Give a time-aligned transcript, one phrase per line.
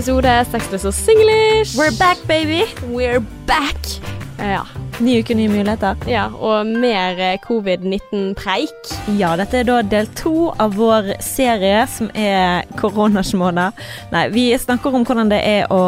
[0.00, 1.76] episode Sexless og singlish.
[1.76, 2.62] We're back, baby!
[2.88, 3.76] We're back.
[4.38, 4.62] Ja.
[5.00, 5.96] Ny uke, nye muligheter.
[6.08, 8.94] ja, og mer eh, covid-19-preik.
[9.18, 13.76] Ja, dette er da del to av vår serie som er koronasmåneder.
[14.14, 15.82] Nei, vi snakker om hvordan det er å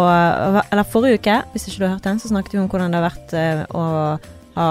[0.68, 3.00] Eller forrige uke, hvis ikke du har hørt den, så snakket vi om hvordan det
[3.00, 3.88] har vært eh, å
[4.60, 4.70] ha,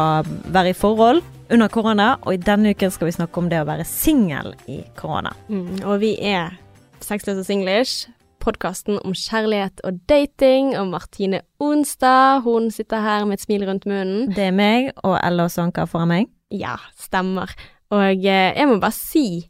[0.54, 2.14] være i forhold under korona.
[2.21, 5.34] Og i denne uken skal vi snakke om det å være singel i korona.
[5.50, 6.59] Mm, og vi er
[7.02, 8.12] Sexless og singlish.
[8.41, 10.73] Podkasten om kjærlighet og dating.
[10.80, 12.41] Og Martine Onstad.
[12.44, 14.31] hun sitter her med et smil rundt munnen.
[14.34, 16.30] Det er meg og Ella Sanka foran meg.
[16.50, 17.54] Ja, stemmer.
[17.91, 19.44] Og eh, jeg må bare si,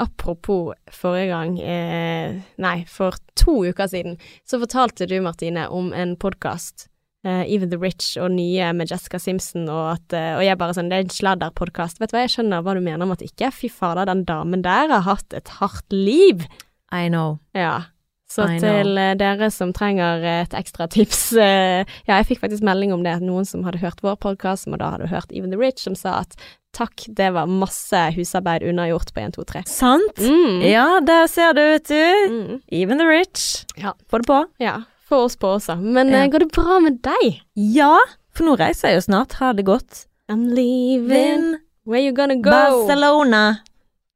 [0.00, 4.18] apropos forrige gang, eh, nei, for to uker siden,
[4.48, 6.88] så fortalte du, Martine, om en podkast,
[7.24, 10.74] eh, Even the Rich og nye med Jessica Simpson, og at eh, Og jeg bare
[10.74, 12.00] sånn, det er en sladderpodkast.
[12.00, 13.52] Vet du hva, jeg skjønner hva du mener med at ikke.
[13.54, 16.48] Fy fader, den damen der har hatt et hardt liv.
[16.92, 17.38] I know.
[17.56, 17.91] Ja.
[18.32, 22.94] Så til eh, dere som trenger et ekstra tips eh, Ja, jeg fikk faktisk melding
[22.96, 25.84] om det, noen som hadde hørt vår podkast, som da hadde hørt Even the Rich,
[25.84, 26.36] som sa at
[26.72, 29.62] takk, det var masse husarbeid unnagjort på 1, 2, 3.
[29.68, 30.22] Sant?
[30.24, 30.62] Mm.
[30.64, 32.30] Ja, der ser du, vet du.
[32.32, 32.62] Mm.
[32.72, 33.66] Even the rich.
[33.76, 33.92] Ja.
[34.08, 34.38] Få det på.
[34.64, 34.78] ja.
[35.12, 35.74] Få oss på også.
[35.76, 36.22] Men Ja.
[36.22, 37.42] eh, går det bra med deg?
[37.60, 37.98] Ja,
[38.32, 39.34] for nå reiser jeg jo snart.
[39.42, 40.06] Har det godt.
[40.32, 41.58] I'm leaving.
[41.84, 42.48] Where you gonna go?
[42.50, 43.58] Barcelona.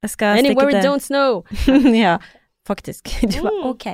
[0.03, 1.43] Jeg skal Anywhere we don't snow.
[1.93, 2.17] Ja,
[2.67, 3.09] faktisk.
[3.33, 3.69] Du var Mm.
[3.71, 3.87] ok.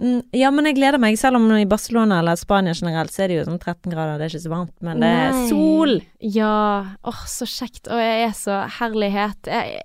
[0.00, 3.28] Mm, Ja, men jeg gleder meg, selv om i Barcelona eller Spania generelt, så er
[3.28, 5.42] det jo sånn 13 grader, det er ikke så varmt, men det er Nei.
[5.50, 5.92] sol.
[6.24, 6.96] Ja.
[7.04, 7.90] Åh, så kjekt.
[7.90, 9.50] Og jeg er så herlighet.
[9.50, 9.82] Jeg,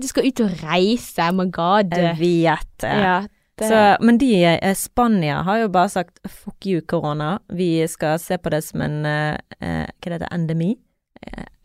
[0.00, 1.90] du skal ut og reise, my god.
[1.96, 2.94] Jeg vet det.
[3.02, 3.18] Ja,
[3.60, 7.38] Så, men de i Spania har jo bare sagt fuck you, korona.
[7.52, 10.70] Vi skal se på det som en uh, eh, Hva heter det, endemi?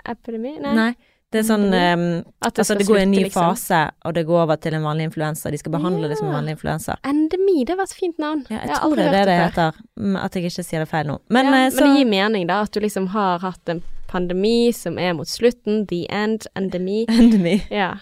[0.05, 0.57] Epidemi?
[0.59, 0.73] Nei.
[0.75, 0.89] Nei.
[1.35, 1.95] Det er sånn eh,
[2.39, 3.49] At det Altså, det går i en ny liksom.
[3.51, 5.51] fase, og det går over til en vanlig influensa.
[5.51, 6.95] De skal behandle det som en vanlig influensa.
[7.07, 8.45] Endemi, det var et fint navn.
[8.47, 9.83] Ja, jeg, jeg, tror det er det det heter.
[9.99, 11.19] Mm, At jeg ikke sier det feil nå.
[11.27, 14.71] Men, ja, så, men det gir mening, da, at du liksom har hatt en pandemi
[14.75, 15.83] som er mot slutten.
[15.89, 16.47] The end.
[16.57, 17.03] Endemi.
[17.19, 17.57] Endemi.
[17.73, 17.95] Ja.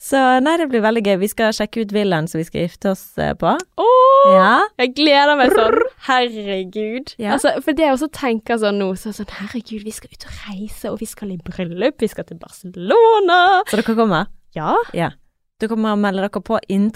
[0.00, 1.16] Så nei, det blir veldig gøy.
[1.22, 3.54] Vi skal sjekke ut villaen som vi skal gifte oss eh, på.
[3.80, 4.52] Oh, Ja.
[4.80, 5.78] Jeg gleder meg sånn.
[6.08, 7.14] Herregud.
[7.20, 7.34] Ja.
[7.36, 10.36] Altså, for det jeg også tenker sånn nå, så sånn herregud, vi skal ut og
[10.48, 13.40] reise, og vi skal i bryllup, vi skal til Barcelona.
[13.70, 14.30] Så dere kommer?
[14.56, 14.76] Ja.
[14.96, 15.12] Ja.
[15.60, 16.92] Dere kommer og melde dere på innen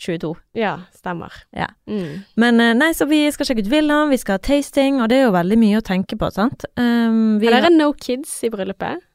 [0.00, 0.32] 31.3.22.
[0.58, 1.32] Ja, stemmer.
[1.56, 1.68] Ja.
[1.88, 2.22] Mm.
[2.40, 5.20] Men eh, nei, så vi skal sjekke ut villaen, vi skal ha tasting, og det
[5.20, 6.64] er jo veldig mye å tenke på, sant?
[6.80, 9.06] Um, vi Er det no kids i bryllupet?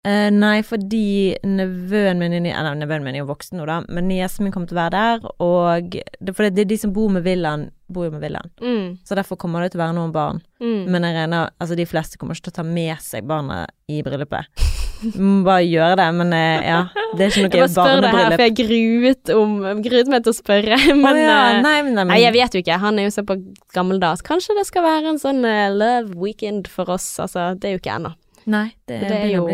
[0.00, 4.46] Uh, nei, fordi nevøen min Eller nevøen min er jo voksen nå, da, men niesen
[4.46, 7.26] min kommer til å være der, og det, For det er de som bor med
[7.26, 8.96] villaen, bor jo med villaen, Mm.
[9.04, 10.40] så derfor kommer det til å være noen barn.
[10.62, 10.86] Mm.
[10.88, 14.00] Men jeg regner Altså, de fleste kommer ikke til å ta med seg barna i
[14.06, 14.48] bryllupet.
[15.00, 16.80] Må bare gjøre det, men eh, ja.
[17.16, 18.42] Det er ikke Jeg noe bare spør det her, for barnebryllup.
[18.44, 19.54] jeg gruet, om,
[19.86, 22.34] gruet meg til å spørre, men oh, ja, eh, nei, men, nei, men Nei, jeg
[22.36, 22.78] vet jo ikke.
[22.84, 23.38] Han er jo så på
[23.76, 24.24] gammeldags.
[24.26, 27.08] Kanskje det skal være en sånn eh, love weekend for oss.
[27.22, 28.14] Altså, det er jo ikke ennå.
[28.50, 29.46] Nei, det, Det er jo.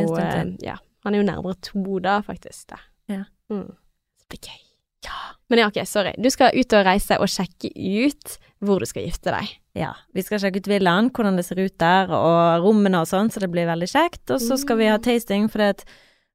[0.65, 0.79] Ja.
[1.07, 2.67] Han er jo nærmere to da, faktisk.
[2.73, 2.81] Da.
[3.13, 3.25] Ja.
[3.53, 3.69] Mm.
[3.71, 4.63] Det blir gøy.
[5.07, 5.21] Ja.
[5.51, 6.17] Men ja, ok, sorry.
[6.19, 9.53] Du skal ut og reise og sjekke ut hvor du skal gifte deg.
[9.77, 9.93] Ja.
[10.17, 13.43] Vi skal sjekke ut villaen, hvordan det ser ut der, og rommene og sånn, så
[13.43, 14.25] det blir veldig kjekt.
[14.33, 15.87] Og så skal vi ha tasting, for det,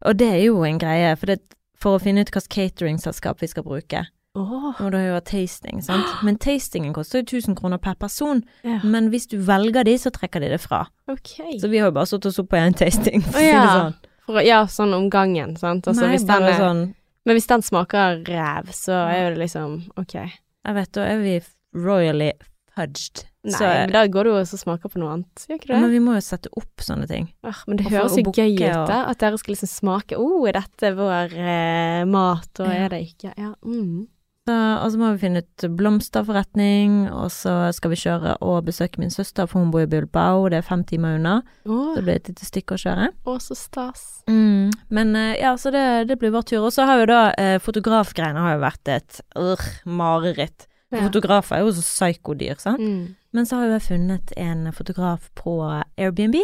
[0.06, 3.50] og det er jo en greie, for, det, for å finne ut hvilket cateringselskap vi
[3.50, 4.06] skal bruke.
[4.38, 4.78] Åh.
[4.80, 6.08] Og da du jo tasting, sant.
[6.26, 8.46] Men tastingen koster jo 1000 kroner per person.
[8.64, 8.80] Ja.
[8.88, 10.86] Men hvis du velger de, så trekker de det fra.
[11.12, 11.58] Okay.
[11.60, 13.66] Så vi har jo bare stått og opp på én tasting, for å ja.
[13.68, 13.98] sånn.
[14.30, 15.90] For, ja, sånn om gangen, sant.
[15.90, 16.84] Altså, Nei, hvis den er, sånn
[17.28, 20.16] Men hvis den smaker ræv, så er det liksom ok.
[20.22, 21.36] Jeg vet, da er vi
[21.74, 22.32] royally
[22.76, 23.26] fudged.
[23.44, 25.80] Nei, Så, men da går du og så smaker på noe annet, gjør ikke det?
[25.82, 27.28] men vi må jo sette opp sånne ting.
[27.44, 29.00] Ah, men det Og høres jo gøy ut, og- da.
[29.10, 32.86] At dere skal liksom smake Å, er dette vår eh, mat, og Ja.
[32.86, 33.54] er det ikke Ja.
[33.66, 34.08] Mm.
[34.48, 38.98] Så, og så må vi finne ut blomsterforretning, og så skal vi kjøre og besøke
[38.98, 41.42] min søster, for hun bor i Bilbao, det er fem timer unna.
[41.66, 41.92] Oh.
[41.94, 43.10] Så det blir et lite stykke å kjøre.
[43.26, 44.24] å, så stas.
[44.28, 44.72] Mm.
[44.90, 46.66] Men eh, ja, så det, det blir vår tur.
[46.66, 50.68] Og så har jo da eh, fotografgreiene har jo vært et øh, mareritt.
[50.92, 51.06] Ja.
[51.08, 52.82] Fotografer er jo så psykodyr, sant.
[52.84, 53.16] Mm.
[53.32, 55.54] Men så har jo jeg funnet en fotograf på
[55.98, 56.36] Airbnb.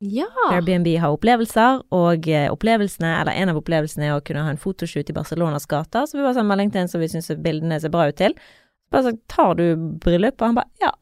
[0.00, 0.30] Ja.
[0.48, 4.60] Airbnb har opplevelser, og eh, opplevelsene, eller en av opplevelsene er å kunne ha en
[4.60, 6.08] fotoshoot i Barcelonas gater.
[6.08, 8.36] Så vi bare sendte melding til en som vi syns bildene ser bra ut til.
[8.90, 10.96] Bare sagt 'tar du bryllup?' Og han bare 'ja'.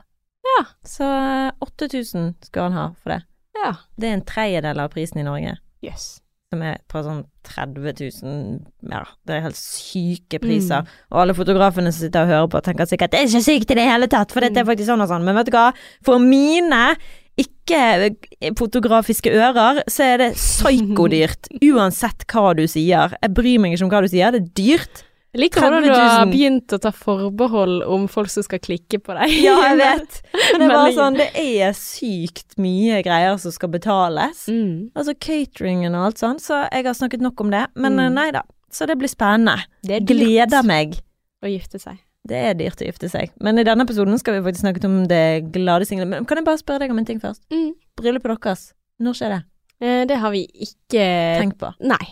[0.48, 0.64] Ja.
[0.82, 3.22] Så eh, 8000 skulle han ha for det.
[3.54, 3.74] Ja.
[3.96, 5.56] Det er en tredjedel av prisen i Norge.
[5.82, 6.20] Jøss.
[6.48, 10.80] Som er på sånn 30 000 Ja, det er helt syke priser.
[10.86, 10.94] Mm.
[11.12, 13.76] Og alle fotografene som sitter og hører på, tenker sikkert 'det er ikke sykt i
[13.76, 14.70] det hele tatt', for dette er Mm.
[14.72, 15.24] faktisk sånn og sånn.
[15.24, 15.74] Men vet du hva?
[16.02, 16.96] For mine
[17.38, 21.48] ikke-fotografiske ører, så er det psykodyrt.
[21.62, 23.12] Uansett hva du sier.
[23.22, 25.04] Jeg bryr meg ikke om hva du sier, det er dyrt.
[25.34, 29.12] Jeg liker hvordan du har begynt å ta forbehold om folk som skal klikke på
[29.18, 29.34] deg.
[29.44, 30.20] Ja, jeg vet.
[30.56, 34.46] Men det er sånn, det er sykt mye greier som skal betales.
[34.48, 34.88] Mm.
[34.96, 37.66] Altså cateringen og alt sånn, så jeg har snakket nok om det.
[37.76, 38.04] Men Mm.
[38.06, 38.42] eh, nei da.
[38.72, 39.64] Så det blir spennende.
[39.84, 40.96] Det er Gleder meg.
[41.44, 41.98] å gifte seg.
[42.28, 43.30] Det er dyrt å gifte seg.
[43.40, 46.08] Men i denne episoden skal vi faktisk snakke om det glade signalet.
[46.08, 47.44] Men kan jeg bare spørre deg om en ting først?
[47.52, 47.74] Mm.
[47.96, 49.42] Bryllupet deres, når skjer det?
[49.80, 51.04] Eh, det har vi ikke
[51.40, 51.72] Tenkt på.
[51.80, 52.04] Nei.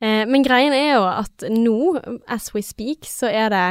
[0.00, 1.78] Eh, men greien er jo at nå,
[2.28, 3.64] as we speak, så er det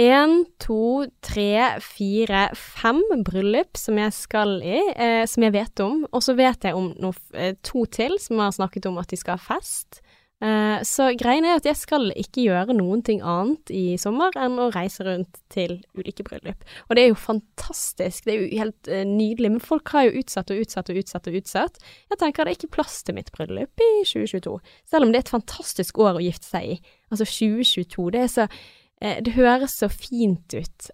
[0.00, 6.04] én, to, tre, fire, fem bryllup som jeg skal i, eh, som jeg vet om.
[6.10, 9.18] Og så vet jeg om noe, eh, to til som har snakket om at de
[9.18, 10.00] skal ha fest.
[10.42, 14.58] Eh, så greien er at jeg skal ikke gjøre noen ting annet i sommer enn
[14.60, 16.66] å reise rundt til ulike bryllup.
[16.88, 20.20] Og det er jo fantastisk, det er jo helt eh, nydelig, men folk har jo
[20.20, 21.82] utsatt og utsatt og utsatt og utsatt.
[22.12, 24.56] Jeg tenker det er ikke plass til mitt bryllup i 2022,
[24.90, 26.78] selv om det er et fantastisk år å gifte seg i.
[27.14, 30.90] Altså 2022, det er så eh, Det høres så fint ut,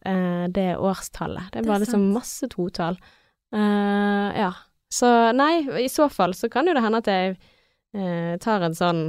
[0.53, 1.51] det årstallet.
[1.51, 3.01] Det er Det bare liksom masse totall.
[3.51, 4.51] Uh, ja.
[4.91, 7.35] Så nei, i så fall så kan jo det hende at jeg
[7.93, 9.05] tar en sånn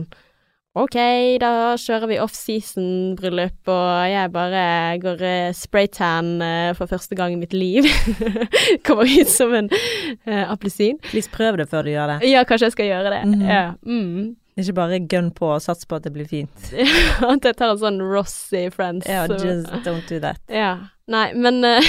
[0.72, 0.96] Ok,
[1.44, 4.62] da kjører vi off-season-bryllup, og jeg bare
[5.04, 7.90] går eh, spraytan eh, for første gang i mitt liv.
[8.88, 11.02] Kommer ut som en eh, appelsin.
[11.10, 12.32] Please prøv det før du gjør det.
[12.32, 13.20] Ja, kanskje jeg skal gjøre det.
[13.34, 13.44] Mm.
[13.50, 13.66] Ja.
[13.84, 14.32] Mm.
[14.64, 16.72] Ikke bare gun på og sats på at det blir fint.
[17.34, 19.12] At jeg tar en sånn rossy Friends.
[19.12, 20.40] Ja, yeah, just don't do that.
[20.48, 20.78] ja.
[21.12, 21.84] Nei, men uh,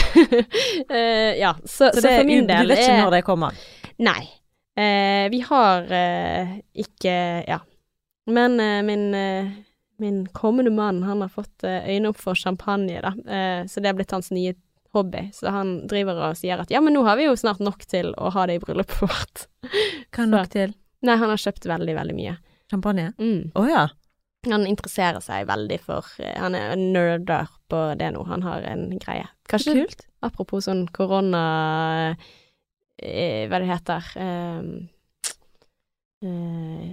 [0.91, 3.67] uh, Ja, så, så, Så, det, for min du vet ikke når det kommer?
[4.03, 4.25] Nei.
[4.79, 7.15] Eh, vi har eh, ikke
[7.49, 7.59] Ja.
[8.31, 9.49] Men eh, min, eh,
[9.99, 13.11] min kommende mann, han har fått eh, øynene opp for champagne, da.
[13.27, 14.55] Eh, så det er blitt hans nye
[14.95, 15.27] hobby.
[15.35, 18.13] Så han driver og sier at ja, men nå har vi jo snart nok til
[18.15, 19.47] å ha det i bryllupet vårt.
[20.15, 20.75] Hva Så- nok til?
[21.03, 22.37] Nei, han har kjøpt veldig, veldig mye.
[22.71, 23.09] Champagne?
[23.19, 23.51] Mm.
[23.59, 23.89] oh, ja.
[24.47, 26.07] Han interesserer seg veldig for
[26.39, 28.23] Han er nerder på det nå.
[28.27, 29.27] Han har en greie.
[29.51, 30.07] Kanskje Kult.
[30.23, 31.43] Apropos sånn korona
[33.03, 34.61] eh, Hva det heter eh,
[36.25, 36.93] eh,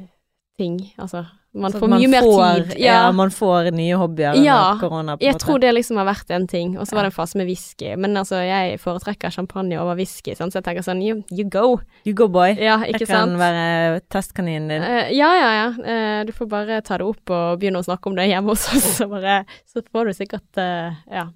[0.60, 0.80] Ting.
[1.00, 1.22] Altså,
[1.56, 2.74] man Så får man mye mer får, tid.
[2.84, 3.12] Ja.
[3.16, 5.16] man får nye hobbyer Ja, korona.
[5.22, 5.46] Jeg måte.
[5.46, 6.74] tror det liksom har vært en ting.
[6.78, 7.94] Og så var det en fase med whisky.
[7.96, 11.80] Men altså, jeg foretrekker champagne over whisky, sånn, så jeg tenker sånn you, you go.
[12.04, 12.58] You go, boy.
[12.60, 13.16] Ja, Jeg sant?
[13.16, 14.84] kan være testkaninen din.
[14.84, 15.68] Uh, ja, ja, ja.
[15.80, 18.68] Uh, du får bare ta det opp og begynne å snakke om det hjemme hos
[18.76, 21.30] oss, så bare Så får du sikkert uh, Ja.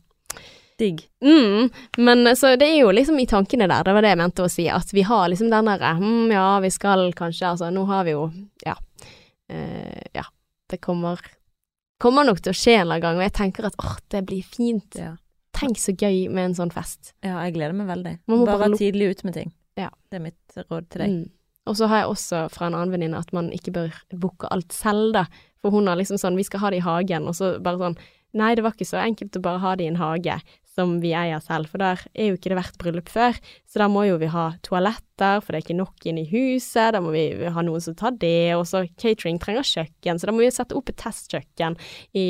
[0.79, 1.03] Digg.
[1.23, 4.45] Mm, men så det er jo liksom i tankene der, det var det jeg mente
[4.45, 7.85] å si, at vi har liksom den derre hm, ja, vi skal kanskje, altså nå
[7.91, 8.27] har vi jo
[8.65, 8.77] Ja.
[9.51, 10.25] Uh, ja.
[10.71, 11.19] Det kommer
[12.01, 14.23] Kommer nok til å skje en eller annen gang, og jeg tenker at åh, det
[14.27, 14.97] blir fint.
[14.99, 15.13] Ja.
[15.55, 17.13] Tenk så gøy med en sånn fest.
[17.23, 18.13] ja, jeg gleder meg veldig.
[18.27, 19.53] Bare bare tidlig ute med ting.
[19.79, 19.87] Ja.
[20.11, 21.13] Det er mitt råd til deg.
[21.13, 21.29] Mm.
[21.69, 24.75] Og så har jeg også fra en annen venninne at man ikke bør booke alt
[24.75, 25.23] selv, da.
[25.63, 27.95] For hun har liksom sånn, vi skal ha det i hagen, og så bare sånn,
[28.35, 30.35] nei, det var ikke så enkelt å bare ha det i en hage
[30.73, 33.37] som vi eier selv, for der er jo ikke det vært bryllup før.
[33.69, 36.95] Så da må jo vi ha toaletter, for det er ikke nok inne i huset,
[36.95, 40.35] da må vi ha noen som tar det, og så catering trenger kjøkken, så da
[40.35, 41.77] må vi sette opp et testkjøkken
[42.17, 42.27] i,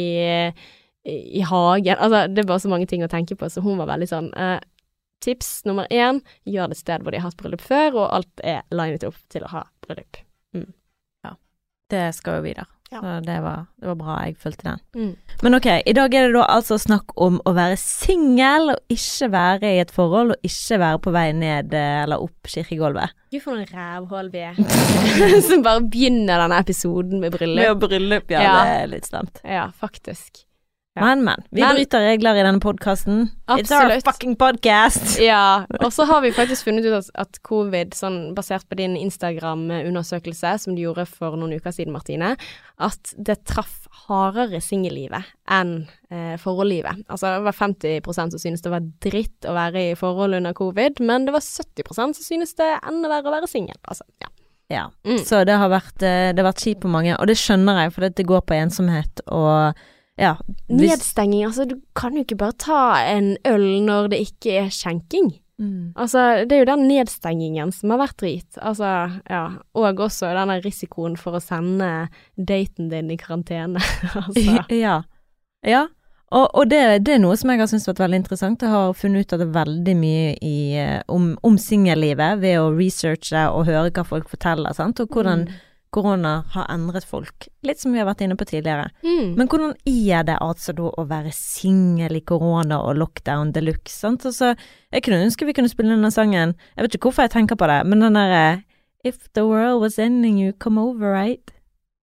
[1.08, 1.96] i, hagen.
[1.96, 4.32] Altså, det er bare så mange ting å tenke på, så hun var veldig sånn,
[4.36, 4.60] eh,
[5.24, 8.42] Tips nummer én, gjør det et sted hvor de har hatt bryllup før, og alt
[8.44, 10.20] er linet opp til å ha bryllup.
[11.24, 11.38] Ja,
[11.88, 12.73] Det skal jo vi der.
[12.94, 13.00] Ja.
[13.02, 14.82] Så det var, det var bra jeg fulgte den.
[14.94, 15.16] Mm.
[15.44, 19.32] Men ok, i dag er det da altså snakk om å være singel, og ikke
[19.34, 23.16] være i et forhold, og ikke være på vei ned eh, eller opp kirkegulvet.
[23.34, 24.62] Gud, for noen rævhull vi er.
[25.50, 27.64] Som bare begynner denne episoden med bryllup.
[27.66, 28.56] Med bryllup, ja, Ja.
[28.62, 29.42] det er litt slemt.
[29.44, 30.46] Ja, faktisk.
[30.94, 31.02] Ja.
[31.08, 31.42] Men, men.
[31.50, 33.24] Vi Men- bryter regler i denne podkasten.
[33.50, 35.16] It's our fucking podcast!
[35.24, 40.52] Ja, og så har vi faktisk funnet ut at, covid, sånn basert på din Instagram-undersøkelse
[40.62, 42.36] som du gjorde for noen uker siden, Martine,
[42.78, 47.06] at det traff hardere singellivet enn eh, forholdlivet.
[47.08, 51.02] Altså det var 50% som synes det var dritt å være i forhold under covid,
[51.02, 53.80] men det var 70% som synes det enda verre å være singel.
[53.88, 54.30] Altså, ja.
[54.72, 54.86] Ja.
[55.06, 55.20] Mm.
[55.26, 57.96] Så det har vært, eh, det har vært kjipt på mange, og det skjønner jeg,
[57.98, 59.82] for det går på ensomhet og
[60.20, 60.36] ja.
[60.68, 64.70] hvis- Nedstenging, altså du kan jo ikke bare ta en øl når det ikke er
[64.70, 65.34] skjenking.
[65.60, 65.94] Mm.
[65.96, 68.58] Altså, det er jo den nedstengingen som har vært drit.
[68.58, 69.44] Altså, ja.
[69.78, 73.80] Og også denne risikoen for å sende daten din i karantene.
[74.26, 74.64] altså.
[74.74, 75.04] Ja.
[75.66, 75.88] ja.
[76.34, 78.64] Og, og det, det er noe som jeg har syntes vært veldig interessant.
[78.66, 82.72] Jeg har funnet ut av det veldig mye i, eh, om, om singellivet ved å
[82.74, 85.04] researche og høre hva folk forteller, sant?
[85.04, 85.46] og hvordan
[85.94, 87.48] korona har endret folk.
[87.66, 88.90] Litt som vi har vært inne på tidligere.
[89.06, 89.36] Mm.
[89.38, 93.96] Men hvordan er det altså da å være singel i korona og lockdown de luxe,
[93.96, 94.26] sant?
[94.30, 94.54] Altså,
[94.94, 96.56] jeg kunne ønske vi kunne spille denne sangen.
[96.76, 98.46] Jeg vet ikke hvorfor jeg tenker på det, men den derre
[99.04, 101.52] If the world was ending, you'd come over, right?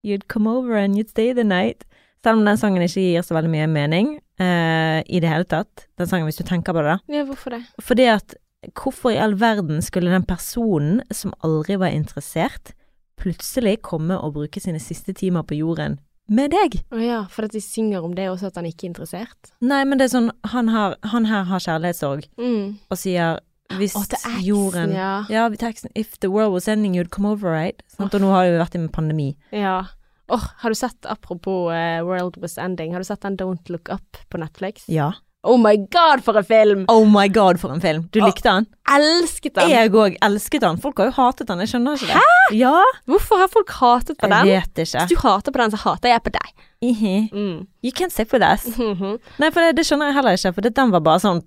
[0.03, 1.85] You'd come over and you'd stay the night.
[2.23, 4.09] Selv om den sangen ikke gir så veldig mye mening
[4.41, 5.85] uh, i det hele tatt.
[5.95, 7.15] Den sangen, hvis du tenker på det, da.
[7.15, 7.61] Ja, hvorfor det?
[7.79, 8.35] Fordi at
[8.75, 12.73] hvorfor i all verden skulle den personen som aldri var interessert,
[13.19, 15.99] plutselig komme og bruke sine siste timer på jorden
[16.29, 16.79] med deg?
[16.93, 19.53] Å ja, for at de synger om det også, at han ikke er interessert?
[19.65, 22.75] Nei, men det er sånn, han, har, han her har kjærlighetssorg Mm.
[22.89, 23.39] og sier
[23.77, 25.11] hvis oh, eksen, jorden ja.
[25.29, 27.83] Ja, teksten If the world was ending, you'd come over, right?
[27.93, 28.15] Sant?
[28.17, 29.27] Og nå har vi vært i en pandemi.
[29.53, 29.83] Ja.
[30.29, 33.89] Åh, har du sett, apropos uh, World Was Ending, har du sett den Don't Look
[33.89, 34.85] Up på Netflix?
[34.89, 35.11] Ja.
[35.47, 36.85] Oh my god, for en film!
[36.91, 38.09] Oh my god, for en film.
[38.11, 38.65] Du likte den?
[38.91, 39.69] Elsket den!
[39.71, 40.79] Jeg òg elsket den.
[40.83, 42.17] Folk har jo hatet den, jeg skjønner ikke det.
[42.19, 42.55] Hæ?
[42.59, 44.49] Ja, Hvorfor har folk hatet på jeg den?
[44.51, 45.05] vet ikke.
[45.05, 46.49] Hvis du hater på den, så hater jeg på deg.
[46.83, 47.13] Ihi.
[47.31, 47.61] Mm.
[47.85, 48.65] You can't sit with us.
[48.65, 49.15] -hmm.
[49.39, 51.41] Nei, for det, det skjønner jeg heller ikke, for det, den var bare sånn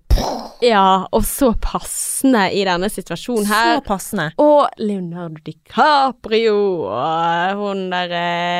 [0.63, 3.77] Ja, og så passende i denne situasjonen her.
[3.77, 4.31] så passende.
[4.39, 8.09] Og Leonardo DiCaprio og hun der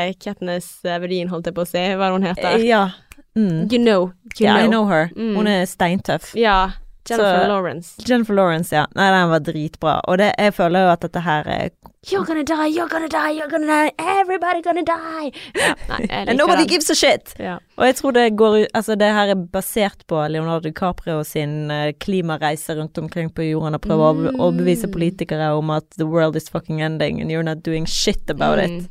[0.09, 1.79] uh, Katniss Everdeen, holdt jeg på å si.
[1.79, 2.59] Hva er det hun heter?
[2.59, 2.89] Ja.
[3.37, 3.73] Mm.
[3.73, 4.13] You know.
[4.39, 4.71] You Yeah, I know.
[4.85, 5.09] know her.
[5.17, 5.35] Mm.
[5.37, 6.35] Hun er steintøff.
[6.37, 6.71] Ja.
[7.11, 7.95] Jennifer Så- Lawrence.
[8.09, 8.85] Jennifer Lawrence, ja.
[8.95, 10.01] Nei, den var dritbra.
[10.07, 11.69] Og det, jeg føler jo at dette her er
[12.07, 15.33] You're gonna die, you're gonna die, you're gonna die, everybody gonna die.
[15.57, 16.69] Ja, nei, And nobody den.
[16.69, 17.35] gives a shit!
[17.39, 17.57] Ja.
[17.77, 21.93] Og jeg tror det går Altså, det her er basert på Leonardo DiCaprio sin eh,
[22.01, 24.41] klimareise rundt omkring på jorden og prøve å overbe- Mm.
[24.41, 28.59] overbevise politikere om at the world is fucking ending and you're not doing shit about
[28.59, 28.71] it.
[28.71, 28.87] Mm.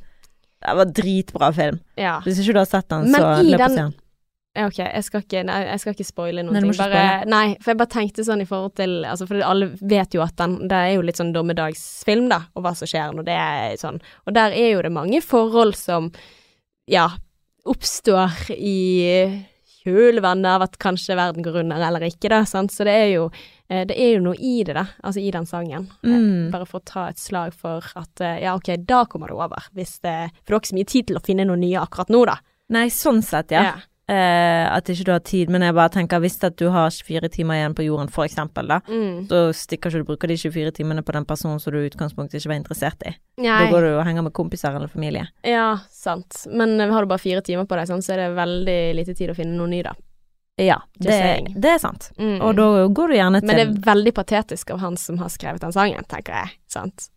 [0.68, 1.80] Det var dritbra film.
[1.98, 2.20] Ja.
[2.22, 3.94] Hvis ikke du har sett den, Men så løp og se den.
[4.58, 6.52] Ja, Ok, jeg skal ikke, nei, jeg skal ikke spoile noe.
[6.52, 9.28] Nei, du må ikke bare, nei, for jeg bare tenkte sånn i forhold til altså
[9.30, 12.74] For alle vet jo at den Det er jo litt sånn dommedagsfilm, da, og hva
[12.76, 14.02] som skjer når det er sånn.
[14.28, 16.12] Og der er jo det mange forhold som
[16.92, 17.06] ja,
[17.64, 18.76] oppstår i
[19.82, 22.44] kjølvannet av at kanskje verden går under eller ikke, da.
[22.46, 22.74] Sant?
[22.76, 23.30] Så det er jo
[23.70, 24.84] eh, det er jo noe i det, da.
[25.02, 25.88] Altså i den sangen.
[26.04, 26.52] Eh, Mm.
[26.52, 29.70] Bare for å ta et slag for at eh, ja, ok, da kommer det over.
[29.74, 32.12] Hvis det For du har ikke så mye tid til å finne noe nye akkurat
[32.12, 32.36] nå, da.
[32.72, 33.64] Nei, sånn sett, ja.
[34.12, 35.52] Eh, at ikke du har tid.
[35.54, 38.68] Men jeg bare tenker, hvis at du har 24 timer igjen på jorden, for eksempel,
[38.68, 38.82] da.
[38.90, 39.28] Mm.
[39.30, 42.42] Så stikker ikke du bruker de 24 timene på den personen som du i utgangspunktet
[42.42, 43.16] ikke var interessert i.
[43.40, 43.48] Nei.
[43.48, 45.30] Da går du og henger med kompiser eller familie.
[45.48, 46.44] Ja, sant.
[46.52, 49.16] Men eh, har du bare fire timer på deg, sånn, så er det veldig lite
[49.16, 49.96] tid å finne noe ny, da.
[50.60, 51.16] Ja, det,
[51.56, 52.12] det er sant.
[52.20, 52.42] Mm.
[52.44, 55.32] Og da går du gjerne til Men det er veldig patetisk av han som har
[55.32, 56.58] skrevet den sangen, tenker jeg.
[56.70, 57.08] Sant?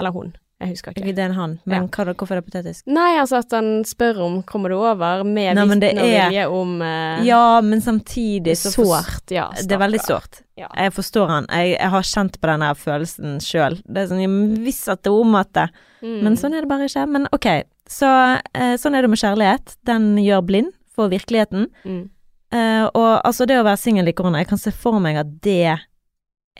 [0.00, 0.34] Eller hun.
[0.62, 1.14] Jeg husker ikke.
[1.14, 2.04] Det er en han, men Ja.
[2.14, 2.86] hvorfor er det patetisk?
[2.86, 6.82] Nei, altså at han spør om 'kommer du over?' med Nei, viten og vilje om
[6.82, 9.50] eh, Ja, men samtidig så Sårt, ja.
[9.50, 10.42] Det er veldig sårt.
[10.56, 10.68] Ja.
[10.76, 11.46] Jeg forstår han.
[11.50, 13.82] Jeg, jeg har kjent på den følelsen sjøl.
[13.86, 15.70] Det er sånn, jeg visste at det om at det
[16.02, 16.22] Mm.
[16.26, 17.06] Men sånn er det bare ikke.
[17.08, 17.46] Men ok,
[17.88, 18.08] så
[18.54, 19.76] eh, sånn er det med kjærlighet.
[19.86, 21.68] Den gjør blind for virkeligheten.
[21.86, 22.10] Mm.
[22.52, 25.30] Eh, og altså, det å være singel i korona, jeg kan se for meg at
[25.44, 25.78] det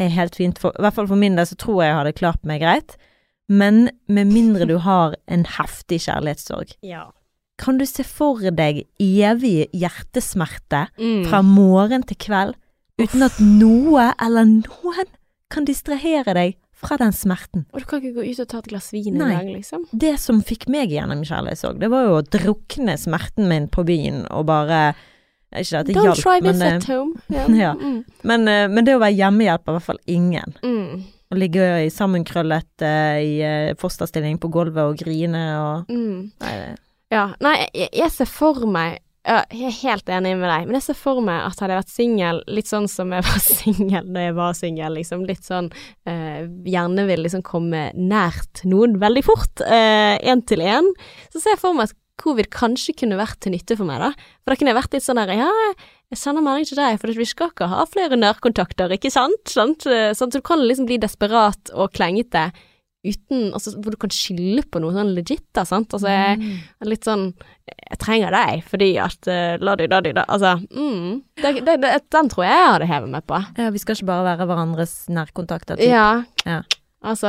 [0.01, 0.61] er helt fint.
[0.63, 2.97] For, I hvert fall for min del så tror jeg jeg hadde klart meg greit.
[3.49, 7.11] Men med mindre du har en heftig kjærlighetssorg, Ja.
[7.59, 11.27] kan du se for deg evig hjertesmerte Mm.
[11.29, 12.55] fra morgen til kveld
[12.99, 15.07] uten at noe eller noen
[15.51, 17.67] kan distrahere deg fra den smerten?
[17.73, 19.85] Og du kan ikke gå ut og ta et glass vin en gang, liksom?
[19.97, 24.27] Det som fikk meg gjennom kjærlighetssorg, det var jo å drukne smerten min på byen
[24.31, 24.95] og bare
[25.55, 27.13] Ikke at det Don't hjalp, try this men, at home.
[27.31, 27.47] Yeah.
[27.51, 27.75] Ja.
[27.75, 28.05] Mm.
[28.25, 30.55] men, eh, men det å være hjemmehjelp er i hvert fall ingen.
[30.65, 31.05] Mm.
[31.33, 36.29] Å ligge i sammenkrøllet uh, i eh, fosterstilling på gulvet og grine og Mm.
[36.43, 36.53] Nei,
[37.13, 40.87] Ja, nei, jeg, jeg ser for meg Jeg er helt enig med deg, men jeg
[40.89, 44.25] ser for meg at hadde jeg vært singel, litt sånn som jeg var singel da
[44.27, 45.71] jeg var singel, liksom, litt sånn
[46.11, 50.91] eh, Gjerne vil liksom komme nært noen veldig fort, én til én,
[51.31, 54.11] så ser jeg for meg at covid kanskje kunne vært til nytte for meg, da.
[54.43, 55.53] For da kunne jeg vært litt sånn der Ja,
[56.13, 59.41] jeg sender melding til deg, for vi skal ikke ha flere nærkontakter, ikke sant?
[59.49, 59.87] Sant?
[59.87, 62.51] Sånn, så du kan liksom bli desperat og klengete
[63.03, 65.91] uten Altså, hvor du kan skylde på noe sånn legit, da, sant?
[65.95, 67.31] Altså, jeg er litt sånn
[67.67, 72.55] Jeg trenger deg fordi at uh, la-di-da-di-da Altså, mm, det, det, det, den tror jeg
[72.61, 73.41] jeg hadde hevet meg på.
[73.59, 75.81] Ja, vi skal ikke bare være hverandres nærkontakter.
[75.81, 75.91] typ.
[75.91, 76.23] Ja.
[76.47, 76.61] Ja.
[77.03, 77.29] Altså,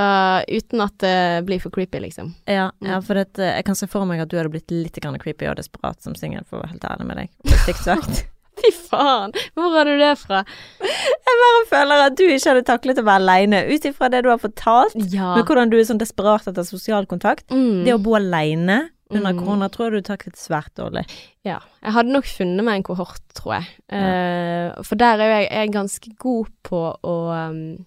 [0.53, 2.34] uten at det blir for creepy, liksom.
[2.48, 2.89] Ja, Mm.
[2.92, 5.48] ja, for det, jeg kan se for meg at du hadde blitt litt grann creepy
[5.50, 7.30] og desperat som singel, for å være helt ærlig med deg.
[8.63, 9.34] Fy faen!
[9.58, 10.44] Hvor har du det fra?
[10.80, 14.30] Jeg bare føler at du ikke hadde taklet å være aleine, ut ifra det du
[14.30, 14.94] har fortalt.
[15.12, 15.34] Ja.
[15.36, 17.48] med hvordan du er sånn desperat etter sosial kontakt.
[17.50, 17.82] Mm.
[17.88, 19.39] Det å bo aleine under Mm.
[19.42, 21.03] korona tror jeg du taklet svært dårlig.
[21.46, 21.60] Ja.
[21.84, 23.68] Jeg hadde nok funnet meg en kohort, tror jeg.
[23.89, 27.15] Eh, for der er jo jeg, jeg er ganske god på å
[27.50, 27.77] um,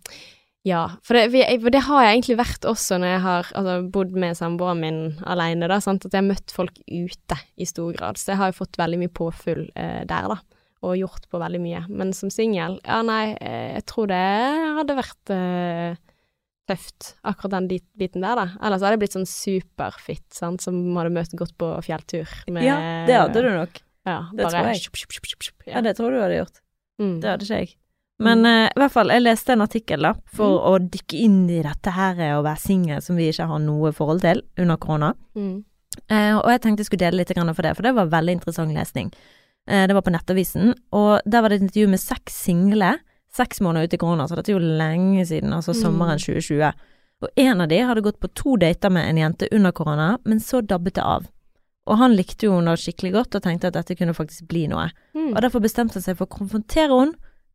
[0.67, 1.29] Ja, for det,
[1.63, 4.99] for det har jeg egentlig vært også når jeg har altså, bodd med samboeren min
[5.23, 6.03] alene, da, sant?
[6.09, 8.19] at jeg har møtt folk ute i stor grad.
[8.19, 10.41] Så jeg har jo fått veldig mye påfyll eh, der, da.
[10.87, 11.85] Og gjort på veldig mye.
[11.89, 14.19] Men som singel, ja nei, eh, jeg tror det
[14.81, 15.97] hadde vært eh,
[16.67, 18.47] tøft, akkurat den biten der, da.
[18.59, 22.27] Ellers hadde jeg blitt sånn superfit, sant, som hadde møtt godt på fjelltur.
[22.51, 23.83] med- Ja, det hadde du nok.
[24.07, 24.83] Ja, det bare tror jeg.
[24.83, 26.61] sjup, Ja, det tror du hadde gjort.
[27.01, 27.21] Mm.
[27.21, 27.75] Det hadde ikke jeg.
[28.23, 31.63] Men uh, i hvert fall, jeg leste en artikkel da, for å dykke inn i
[31.65, 35.11] dette her å være singel som vi ikke har noe forhold til under korona.
[35.37, 35.59] Mm.
[36.11, 38.39] Uh, og jeg tenkte jeg skulle dele litt grann for det, for det var veldig
[38.39, 39.13] interessant lesning.
[39.69, 42.95] Uh, det var på Nettavisen, og der var det et intervju med seks single,
[43.37, 45.81] seks måneder ute i korona, så dette er jo lenge siden, altså Mm.
[45.83, 46.73] sommeren 2020.
[47.25, 50.41] Og en av de hadde gått på to dater med en jente under korona, men
[50.41, 51.29] så dabbet det av.
[51.87, 54.89] Og han likte jo henne skikkelig godt og tenkte at dette kunne faktisk bli noe.
[55.15, 55.35] Mm.
[55.37, 57.15] Og derfor bestemte han seg for å konfrontere henne.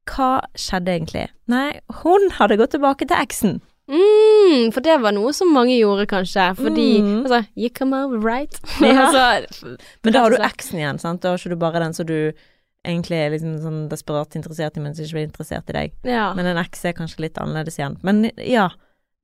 [0.09, 1.27] Hva skjedde egentlig?
[1.51, 3.59] Nei, hun hadde gått tilbake til eksen.
[3.91, 6.45] Mm, for det var noe som mange gjorde, kanskje.
[6.57, 7.23] Fordi Mm.
[7.25, 8.59] altså, You come over, right?
[8.81, 9.07] Ja.
[9.11, 11.21] altså, Men da har du eksen igjen, sant?
[11.21, 12.31] Da har ikke du bare den som du
[12.85, 15.91] egentlig er liksom sånn desperat interessert i, men som ikke blir interessert i deg.
[16.07, 16.33] Ja.
[16.33, 17.97] Men en eks er kanskje litt annerledes igjen.
[18.01, 18.69] Men ja,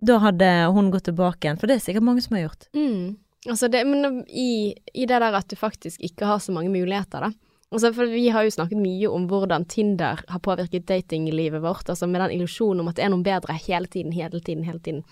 [0.03, 2.67] da hadde hun gått tilbake igjen, for det er sikkert mange som har gjort.
[2.77, 3.15] Mm.
[3.47, 7.23] Altså det, men i, i det der at du faktisk ikke har så mange muligheter,
[7.23, 7.31] da.
[7.75, 12.07] Altså for vi har jo snakket mye om hvordan Tinder har påvirket datinglivet vårt, altså
[12.07, 15.03] med den illusjonen om at det er noe bedre hele tiden, hele tiden, hele tiden.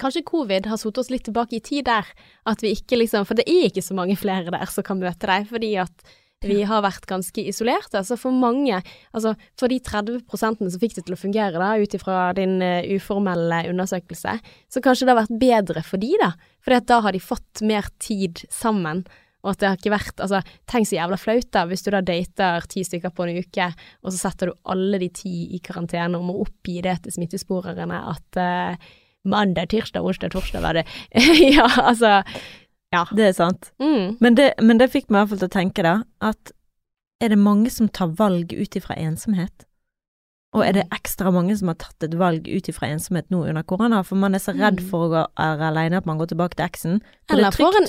[0.00, 2.08] Kanskje covid har satt oss litt tilbake i tid der,
[2.48, 5.28] at vi ikke liksom For det er ikke så mange flere der som kan møte
[5.28, 8.00] deg, fordi at vi har vært ganske isolerte.
[8.02, 8.80] Så for mange,
[9.12, 12.88] altså for de 30 som fikk det til å fungere, da, ut ifra din eh,
[12.96, 16.32] uformelle undersøkelse, så kanskje det har vært bedre for de, da.
[16.64, 19.04] For da har de fått mer tid sammen.
[19.42, 20.38] Og at det har ikke vært Altså,
[20.70, 23.68] tenk så jævla flaut, da, hvis du da dater ti stykker på en uke,
[24.04, 27.98] og så setter du alle de ti i karantene og må oppgi det til smittesporerne
[28.12, 28.90] at uh,
[29.26, 30.86] mandag, tirsdag, onsdag, torsdag var det
[31.56, 32.22] Ja, altså
[32.92, 33.06] Ja.
[33.10, 33.70] Det er sant.
[33.80, 34.18] Mm.
[34.20, 36.52] Men det, men det fikk meg i hvert fall til å tenke, da, at
[37.22, 39.64] er det mange som tar valg ut ifra ensomhet?
[40.52, 43.64] Og er det ekstra mange som har tatt et valg ut ifra ensomhet nå under
[43.64, 44.88] korona, for man er så redd Mm.
[44.90, 46.98] for å være alene at man går tilbake til eksen?
[47.32, 47.88] Eller er for en.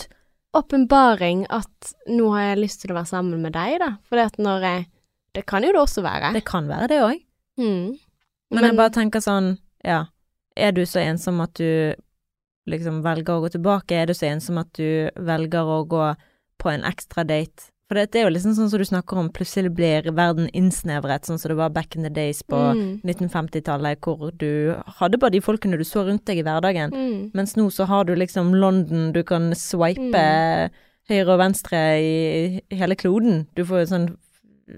[0.53, 3.95] Åpenbaring at nå har jeg lyst til å være sammen med deg, da.
[4.09, 4.89] For at når jeg
[5.33, 6.29] Det kan jo det også være.
[6.35, 7.21] Det kan være det òg.
[7.57, 7.95] Mm.
[8.53, 10.03] Men, jeg bare tenker sånn, ja,
[10.53, 11.95] er du så ensom at du
[12.69, 13.97] liksom velger å gå tilbake?
[13.97, 16.11] Er du så ensom at du velger å gå
[16.61, 17.72] på en ekstra date?
[17.89, 21.37] For det er jo liksom sånn som du snakker om, plutselig blir verden innsnevret, sånn
[21.37, 23.01] som det var back in the days på Mm.
[23.03, 26.91] 1950-tallet, hvor du hadde bare de folkene du så rundt deg i hverdagen.
[26.93, 27.31] Mm.
[27.35, 30.69] Mens nå så har du liksom London, du kan swipe Mm.
[31.09, 33.47] høyre og venstre i hele kloden.
[33.55, 34.17] Du får jo sånn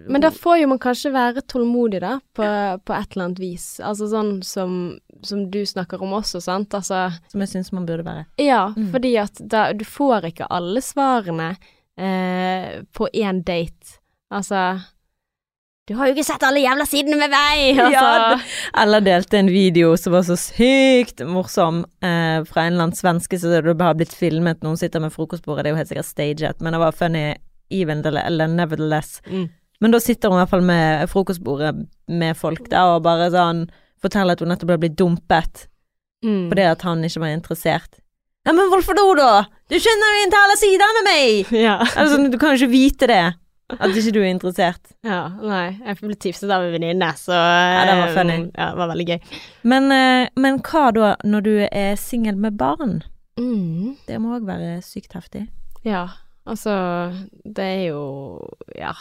[0.09, 2.41] Men da får jo man kanskje være tålmodig, da, på,
[2.83, 3.79] på et eller annet vis.
[3.79, 6.69] Altså sånn som, som du snakker om også, sant.
[6.73, 8.25] Altså Som jeg syns man burde være.
[8.39, 8.89] Ja, Mm.
[8.91, 11.55] fordi at da Du får ikke alle svarene
[11.97, 13.99] eh, på én date.
[14.33, 14.81] Altså
[15.87, 17.77] Du har jo ikke sett alle jævla sidene med meg!
[17.85, 17.91] Altså.
[17.93, 18.39] Ja,
[18.81, 23.37] Eller delte en video som var så sykt morsom eh, fra en eller annen svenske
[23.39, 24.63] som har blitt filmet.
[24.65, 27.35] Noen sitter med frokostbordet, det er jo helt sikkert staged, men det var funny
[27.69, 29.21] even eller nevertheless.
[29.29, 29.47] Mm.
[29.81, 31.75] Men da sitter hun i hvert fall med frokostbordet
[32.07, 33.65] med folk der og bare sånn
[34.01, 35.67] forteller at hun nettopp ble blitt dumpet
[36.25, 36.47] Mm.
[36.49, 37.97] fordi at han ikke var interessert.
[38.45, 39.29] Ja, men hvorfor da, da?
[39.71, 41.49] Du skjønner ikke alle sider med meg!
[41.67, 41.79] Ja.
[41.97, 43.23] Altså, du kan jo ikke vite det.
[43.73, 44.91] At ikke du er interessert.
[45.01, 45.23] ja.
[45.41, 48.35] Nei, jeg ble tipset av en venninne, så Ja, det var eh, funny.
[48.53, 49.39] Ja, det var veldig gøy.
[49.65, 52.99] Men, eh, men hva da når du er singel med barn?
[53.41, 53.95] Mm.
[54.05, 55.47] Det må òg være sykt heftig.
[55.83, 56.05] Ja,
[56.45, 56.75] altså
[57.43, 58.05] Det er jo
[58.77, 58.93] Ja.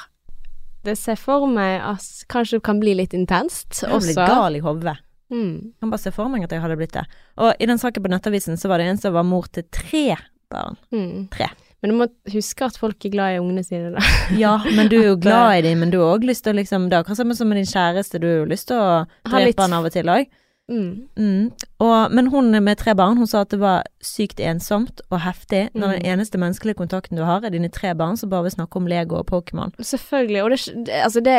[0.84, 4.26] Det ser for meg at kanskje det kan bli litt intenst Jeg blir også.
[4.28, 4.96] gal i hodet.
[5.34, 5.54] Mm.
[5.74, 7.04] Jeg kan bare se for meg at jeg hadde blitt det.
[7.42, 10.06] Og i den saken på Nettavisen så var det en som var mor til tre
[10.52, 10.78] barn.
[10.94, 11.26] Mm.
[11.34, 11.50] Tre.
[11.82, 14.04] Men du må huske at folk er glad i ungene sine, da.
[14.40, 16.56] Ja, men du er jo glad i dem, men du har òg lyst til å
[16.56, 19.04] liksom Det er akkurat samme som med din kjæreste, du har jo lyst til å
[19.28, 20.30] drepe han av og til òg.
[20.64, 21.08] Mm.
[21.20, 21.50] Mm.
[21.84, 25.66] Og, men hun med tre barn, hun sa at det var sykt ensomt og heftig
[25.74, 26.08] når den Mm.
[26.14, 29.18] eneste menneskelige kontakten du har, er dine tre barn som bare vil snakke om Lego
[29.20, 29.74] og Pokémon.
[29.76, 31.36] Selvfølgelig, og det, altså det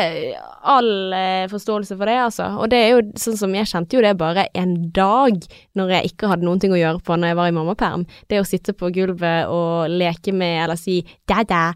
[0.63, 2.51] all eh, forståelse for det, altså.
[2.61, 5.41] Og det er jo sånn som jeg kjente jo det bare en dag
[5.73, 8.05] når jeg ikke hadde noen ting å gjøre på når jeg var i mammaperm.
[8.29, 11.73] Det å sitte på gulvet og leke med eller si dada,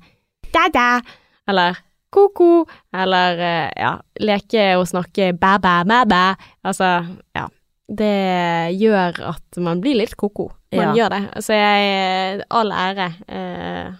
[0.53, 1.01] dada,
[1.49, 1.81] eller
[2.13, 6.23] ko-ko, eller eh, ja, leke og snakke bæ-bæ, mæ-bæ.
[6.65, 6.91] Altså,
[7.37, 7.47] ja.
[7.89, 10.51] Det gjør at man blir litt ko-ko.
[10.75, 10.93] Man Ja.
[10.93, 11.43] gjør det.
[11.43, 13.07] Så jeg All ære.
[13.27, 13.91] Eh,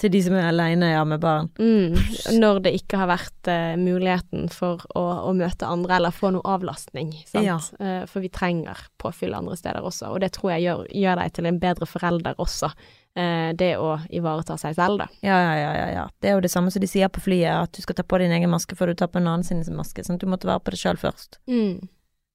[0.00, 1.50] Til de som er aleine ja, med barn.
[1.60, 1.92] Mm,
[2.40, 6.42] når det ikke har vært eh, muligheten for å, å møte andre eller få noe
[6.42, 7.12] avlastning.
[7.28, 7.44] Sant?
[7.44, 7.58] Ja.
[7.78, 11.32] Eh, for vi trenger påfyll andre steder også, og det tror jeg gjør, gjør deg
[11.36, 12.72] til en bedre forelder også.
[13.18, 15.08] Eh, det å ivareta seg selv, da.
[15.26, 16.04] Ja, ja, ja, ja, ja.
[16.22, 18.20] Det er jo det samme som de sier på flyet, at du skal ta på
[18.22, 20.04] din egen maske før du tar på en annen sin maske.
[20.06, 21.40] Sånn du måtte være på det sjøl først.
[21.50, 21.88] Mm.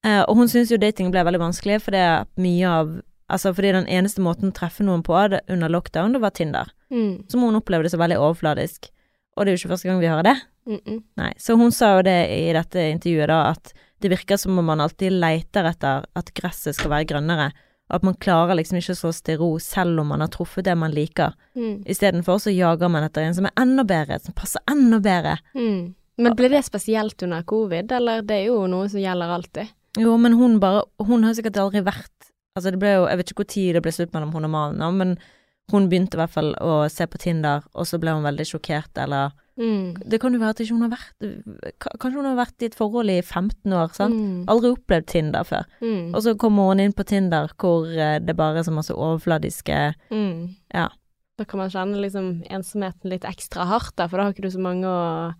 [0.06, 2.08] Eh, og hun syns jo dating ble veldig vanskelig, fordi
[2.42, 6.20] mye av Altså fordi den eneste måten å treffe noen på det, under lockdown, det
[6.22, 6.68] var Tinder.
[6.94, 7.24] Mm.
[7.26, 8.92] Som hun opplevde så veldig overfladisk.
[9.34, 10.36] Og det er jo ikke første gang vi hører det.
[10.68, 11.04] Mm -mm.
[11.18, 11.34] Nei.
[11.38, 14.82] Så hun sa jo det i dette intervjuet, da, at det virker som om man
[14.82, 17.52] alltid leter etter at gresset skal være grønnere.
[17.94, 20.66] At man klarer liksom ikke å slå seg til ro selv om man har truffet
[20.66, 21.36] det man liker.
[21.54, 21.84] Mm.
[21.86, 25.38] Istedenfor så jager man etter en som er enda bedre, som passer enda bedre.
[25.54, 25.94] Mm.
[26.18, 29.74] Men ble det spesielt under covid, eller det er jo noe som gjelder alltid?
[30.00, 33.30] Jo, men hun bare Hun har sikkert aldri vært Altså, det ble jo Jeg vet
[33.32, 35.14] ikke hvor tid det ble slutt mellom hun og mannen, men
[35.72, 38.94] hun begynte i hvert fall å se på Tinder, og så ble hun veldig sjokkert,
[38.98, 39.96] eller Mm.
[40.10, 42.76] Det kan jo være at ikke hun har vært Kanskje hun har vært i et
[42.76, 44.14] forhold i 15 år, sant?
[44.14, 44.42] Mm.
[44.52, 45.64] Aldri opplevd Tinder før.
[45.80, 46.10] Mm.
[46.14, 49.96] Og så kommer hun inn på Tinder hvor eh, det bare er så masse overfladiske
[50.12, 50.56] Mm.
[50.74, 50.90] Ja.
[51.40, 54.52] Da kan man kjenne liksom ensomheten litt ekstra hardt, da, for da har ikke du
[54.52, 55.34] så mange å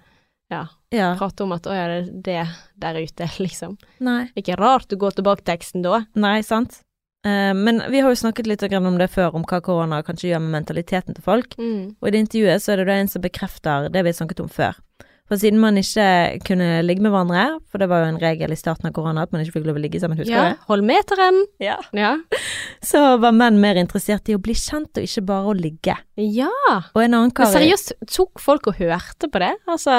[0.52, 1.16] ja, Ja.
[1.20, 2.48] prate om at 'å ja, det er det
[2.80, 3.78] der ute', liksom.
[4.00, 4.32] Nei.
[4.38, 6.06] Ikke rart du går tilbake til teksten da.
[6.16, 6.85] Nei, sant.
[7.26, 10.44] Eh, men vi har jo snakket litt om det før, om hva korona kanskje gjør
[10.46, 11.56] med mentaliteten til folk.
[11.58, 11.96] Mm.
[12.00, 14.78] Og i det intervjuet så er det en som bekrefter det vi snakket om før.
[15.26, 16.06] For siden man ikke
[16.46, 19.32] kunne ligge med hverandre, for det var jo en regel i starten av korona at
[19.34, 20.60] man ikke fikk lov å ligge sammen, husker Ja, du?
[20.68, 21.40] hold meteren!
[21.58, 21.80] Ja.
[21.98, 22.12] Ja.
[22.86, 25.98] Så var menn mer interessert i å bli kjent og ikke bare å ligge.
[26.22, 26.52] ja.
[26.94, 29.56] Og en annen kar seriøst, tok folk og hørte på det?
[29.66, 29.98] Altså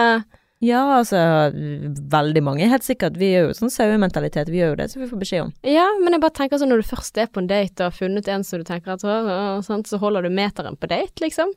[0.64, 1.18] Ja, altså
[1.52, 3.18] veldig mange, helt sikkert.
[3.20, 5.50] Vi er jo sånn sauementalitet, vi gjør jo det, så vi får beskjed om.
[5.68, 7.96] Ja, men jeg bare tenker sånn når du først er på en date og har
[7.98, 9.04] funnet en som du tenker at
[9.66, 11.52] sant, så holder du meteren på date, liksom.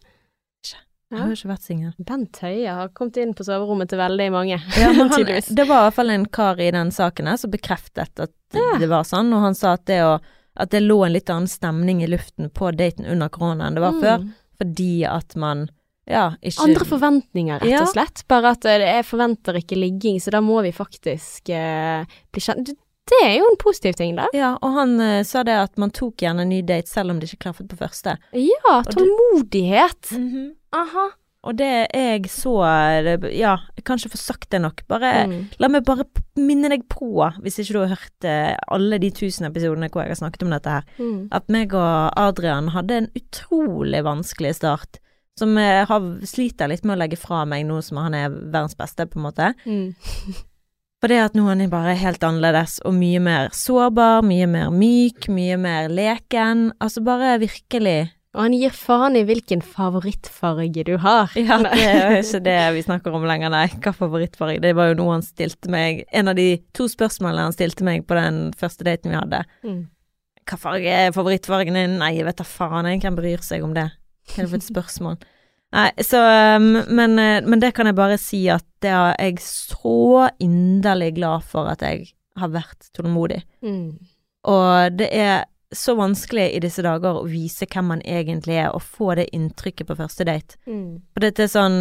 [1.10, 1.24] Jeg Ja.
[1.24, 1.94] har jo ikke vært singel.
[2.06, 5.80] Bent Høie har kommet inn på soverommet til veldig mange, Ja, men han, det var
[5.80, 8.78] i hvert fall en kar i den saken her som bekreftet at Ja.
[8.78, 10.20] det var sånn, og han sa at det, å,
[10.60, 13.82] at det lå en litt annen stemning i luften på daten under korona enn det
[13.88, 14.34] var før, Mm.
[14.60, 15.70] fordi at man
[16.10, 18.24] ja, ikke Andre forventninger, rett og slett.
[18.28, 22.66] Bare at eh, jeg forventer ikke ligging, så da må vi faktisk eh, bli kjent.
[22.74, 22.86] Det-
[23.26, 24.28] er jo en positiv ting, da.
[24.38, 27.18] Ja, og han uh, sa det at man tok gjerne en ny date selv om
[27.20, 28.18] det ikke klaffet på første.
[28.38, 29.08] Ja, det-
[30.30, 30.52] -hmm.
[30.74, 31.08] Aha.
[31.44, 32.54] Og det jeg så
[33.32, 34.82] Ja, jeg kan ikke få sagt det nok.
[34.88, 35.48] Bare Mm.
[35.60, 36.04] La meg bare
[36.38, 40.10] minne deg på, hvis ikke du har hørt eh, alle de tusen episodene hvor jeg
[40.10, 41.28] har snakket om dette her, Mm.
[41.32, 45.00] at meg og Adrian hadde en utrolig vanskelig start.
[45.40, 48.76] Som jeg har, sliter litt med å legge fra meg nå som han er verdens
[48.80, 49.54] beste, på en måte.
[49.66, 49.94] Mm.
[51.00, 55.30] For det at nå er bare helt annerledes, og mye mer sårbar, mye mer myk,
[55.32, 56.74] mye mer leken.
[56.84, 61.32] Altså bare virkelig Og han gir faen i hvilken favorittfarge du har.
[61.40, 63.70] Ja, det er jo ikke det vi snakker om lenger, nei.
[63.80, 64.60] Hva favorittfarge?
[64.62, 68.04] Det var jo noe han stilte meg En av de to spørsmålene han stilte meg
[68.06, 69.42] på den første daten vi hadde.
[69.64, 69.88] Mm.
[70.50, 71.98] Hva farge er favorittfargen din?
[72.04, 73.02] Nei, jeg vet da faen, jeg.
[73.06, 73.88] Hvem bryr seg om det?
[74.30, 75.20] Hva er det for et spørsmål?
[75.76, 76.22] Nei, så
[76.58, 81.14] um, men, eh, men det kan jeg bare si at det er jeg så inderlig
[81.20, 83.44] glad for at jeg har vært tålmodig.
[83.62, 84.00] Mm.
[84.50, 85.44] Og det er
[85.76, 89.90] så vanskelig i disse dager å vise hvem man egentlig er, og få det inntrykket
[89.90, 90.58] på første date.
[90.66, 91.02] Mm.
[91.14, 91.80] For dette er sånn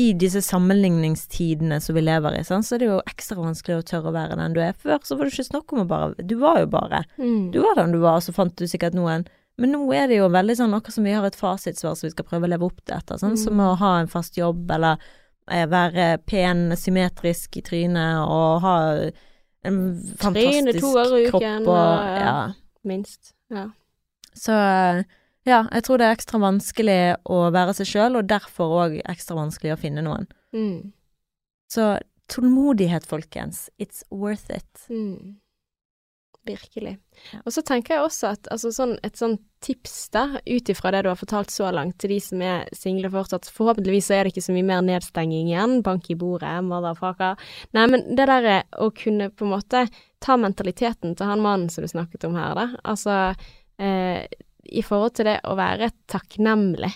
[0.00, 3.86] I disse sammenligningstidene som vi lever i, sånn, så er det jo ekstra vanskelig å
[3.86, 4.74] tørre å være den du er.
[4.78, 7.04] Før så var det ikke snakk om å bare Du var jo bare.
[7.18, 7.50] Mm.
[7.54, 9.26] Du var den du var, og så fant du sikkert noen.
[9.60, 12.12] Men nå er det jo veldig sånn akkurat som vi har et fasitsvar som vi
[12.14, 13.20] skal prøve å leve opp til etter.
[13.20, 13.42] Sånn, Mm.
[13.44, 14.98] Som å ha en fast jobb, eller
[15.50, 18.76] eh, være pen, symmetrisk i trynet, og ha
[19.68, 19.80] en
[20.16, 22.52] fantastisk to ganger i kropp uken, og og, ja.
[22.84, 23.34] Minst.
[23.50, 23.66] Ja.
[24.32, 24.54] Så
[25.48, 29.36] ja, jeg tror det er ekstra vanskelig å være seg sjøl, og derfor òg ekstra
[29.36, 30.28] vanskelig å finne noen.
[30.56, 30.92] Mm.
[31.70, 31.98] Så
[32.30, 33.68] tålmodighet, folkens.
[33.78, 34.86] It's worth it.
[34.88, 35.36] Mm.
[36.48, 36.94] Virkelig.
[37.44, 41.02] Og så tenker jeg også at altså, sånn, et sånn tips, da, ut ifra det
[41.04, 44.32] du har fortalt så langt, til de som er single fortsatt, forhåpentligvis så er det
[44.32, 47.36] ikke så mye mer nedstenging igjen, bank i bordet, motherfucker.
[47.76, 49.84] Nei, men det derre å kunne på en måte
[50.24, 53.18] ta mentaliteten til han mannen som du snakket om her, da, altså
[53.80, 54.24] eh,
[54.64, 56.94] i forhold til det å være takknemlig.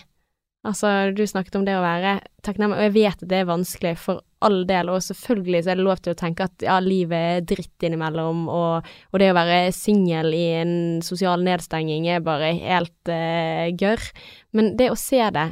[0.65, 3.91] Altså, du snakket om det å være takknemlig, og jeg vet at det er vanskelig
[4.01, 7.15] for all del, og selvfølgelig så er det lov til å tenke at ja, livet
[7.37, 10.75] er dritt innimellom, og, og det å være singel i en
[11.05, 14.09] sosial nedstenging er bare helt uh, gørr.
[14.57, 15.47] Men det å se det,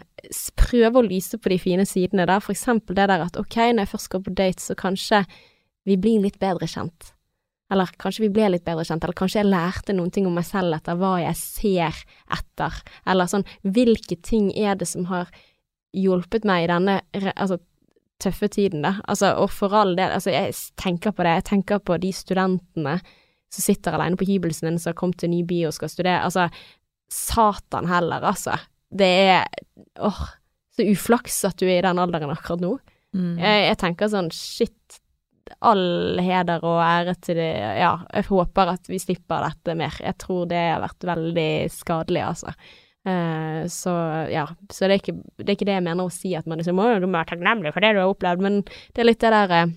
[0.57, 3.85] prøve å lyse på de fine sidene da, for eksempel det der at ok, når
[3.85, 5.25] jeg først går på date, så kanskje
[5.85, 7.12] vi blir litt bedre kjent.
[7.73, 10.45] Eller kanskje vi ble litt bedre kjent, eller kanskje jeg lærte noen ting om meg
[10.45, 12.03] selv etter hva jeg ser
[12.37, 15.31] etter, eller sånn, hvilke ting er det som har
[15.93, 16.99] hjulpet meg i denne
[17.33, 17.57] altså,
[18.23, 18.95] tøffe tiden, da.
[19.09, 22.97] Altså, og for all del, altså, jeg tenker på det, jeg tenker på de studentene
[23.53, 26.23] som sitter alene på hybelen sin, som har kommet til ny by og skal studere,
[26.25, 26.47] altså,
[27.13, 28.57] satan heller, altså.
[28.93, 29.45] Det er,
[30.01, 30.23] åh,
[30.73, 32.75] så uflaks at du er i den alderen akkurat nå.
[33.13, 33.37] Mm.
[33.37, 34.99] Jeg, jeg tenker sånn, shit,
[35.61, 39.99] all heder og ære til det Ja, jeg håper at vi slipper dette mer.
[40.01, 42.55] Jeg tror det har vært veldig skadelig, altså.
[43.03, 43.91] Uh, så
[44.31, 46.61] ja, så det er, ikke, det er ikke det jeg mener å si at man
[46.61, 49.31] liksom du må være takknemlig for det du har opplevd, men det er litt det
[49.33, 49.73] der uh,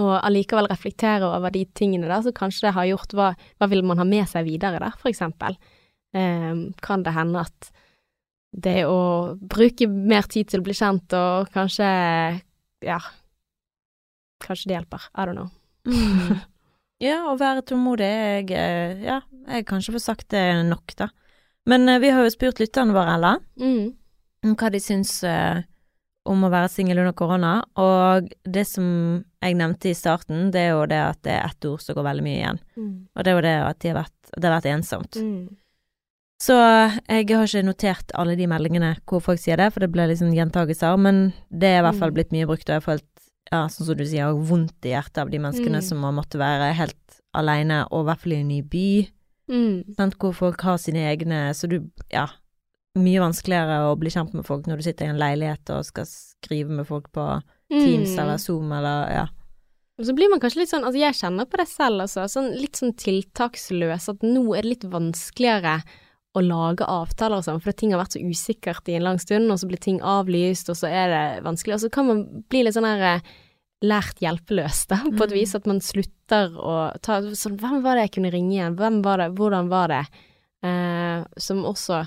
[0.00, 3.84] å allikevel reflektere over de tingene der som kanskje det har gjort, hva, hva vil
[3.86, 5.54] man ha med seg videre der, for eksempel.
[6.10, 7.70] Uh, kan det hende at
[8.50, 11.86] det å bruke mer tid til å bli kjent og kanskje,
[12.82, 12.98] ja,
[14.40, 15.50] kanskje det hjelper, I don't know.
[15.86, 16.40] Mm.
[17.00, 21.06] Ja, å være tålmodig, jeg eh, Ja, jeg kan ikke få sagt det nok, da.
[21.64, 23.94] Men eh, vi har jo spurt lytterne våre, Ella, Mm.
[24.56, 25.62] hva de syns eh,
[26.28, 28.84] om å være singel under korona, og det som
[29.40, 32.04] jeg nevnte i starten, det er jo det at det er ett ord som går
[32.10, 32.92] veldig mye igjen, Mm.
[33.16, 35.16] og det er jo det at de har vært, det har vært ensomt.
[35.16, 35.56] Mm.
[36.40, 36.56] Så
[37.08, 40.32] jeg har ikke notert alle de meldingene hvor folk sier det, for det ble liksom
[40.36, 42.14] gjentagelser, men det er i hvert fall Mm.
[42.20, 43.08] blitt mye brukt, og jeg har følt,
[43.52, 45.82] ja, sånn som du sier, vondt i hjertet av de menneskene Mm.
[45.88, 49.08] som har måttet være helt alene, og i hvert fall i en ny by,
[49.50, 49.96] Mm.
[49.96, 52.28] sant, hvor folk har sine egne, så du, ja,
[52.96, 56.04] mye vanskeligere å bli kjent med folk når du sitter i en leilighet og skal
[56.04, 58.18] skrive med folk på Teams Mm.
[58.18, 59.26] eller Zoom eller, ja.
[59.98, 62.58] Og så blir man kanskje litt sånn, altså jeg kjenner på det selv, altså, sånn,
[62.58, 65.82] litt sånn tiltaksløs, at nå er det litt vanskeligere
[66.34, 69.50] å lage avtaler og sånn, for ting har vært så usikkert i en lang stund,
[69.50, 72.62] og så blir ting avlyst, og så er det vanskelig, og så kan man bli
[72.64, 73.30] litt sånn her eh,
[73.82, 75.38] lært hjelpeløs, da, på et Mm.
[75.40, 79.02] vis at man slutter å ta sånn, hvem var det jeg kunne ringe igjen, hvem
[79.02, 80.02] var det, hvordan var det,
[80.62, 82.06] eh, som også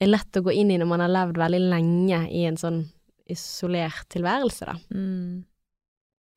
[0.00, 2.84] er lett å gå inn i når man har levd veldig lenge i en sånn
[3.28, 4.76] isolert tilværelse, da.
[4.94, 5.44] Mm.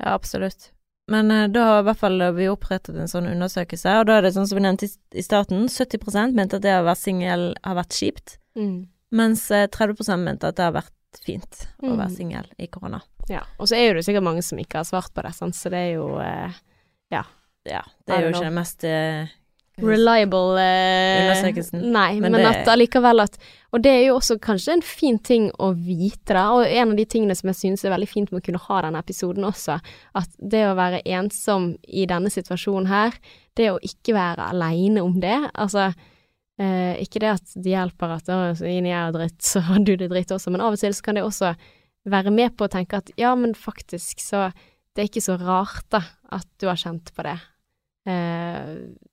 [0.02, 0.72] Ja, absolutt.
[1.10, 4.22] Men eh, da har i hvert fall vi opprettet en sånn undersøkelse, og da er
[4.28, 4.88] det sånn som vi nevnte
[5.18, 8.88] i, starten, 70% mente at det å være singel har vært kjipt, Mm.
[9.12, 10.92] mens eh, 30% mente at det har vært
[11.26, 12.16] fint å være Mm.
[12.18, 13.02] singel i korona.
[13.30, 15.56] Ja, og så er jo det sikkert mange som ikke har svart på det, sant?
[15.56, 16.52] så det er jo eh,
[17.12, 17.24] Ja,
[18.06, 19.28] det er jo ikke det mest eh,
[19.84, 21.82] reliable eh, Undersøkelsen.
[21.92, 23.38] Nei, Men men, det- at allikevel at
[23.74, 26.98] Og det er jo også kanskje en fin ting å vite, da, og en av
[26.98, 29.78] de tingene som jeg synes er veldig fint med å kunne ha denne episoden også,
[30.16, 33.16] at det å være ensom i denne situasjonen her,
[33.56, 35.94] det å ikke være aleine om det, altså
[36.60, 39.80] eh, ikke det at det hjelper at å, så inn jeg er dritt, så har
[39.88, 41.54] du det dritt også, men av og til så kan det også
[42.12, 44.50] være med på å tenke at ja, men faktisk så
[44.96, 46.02] det er ikke så rart da
[46.36, 47.38] at du har kjent på det.
[48.10, 48.70] Eh,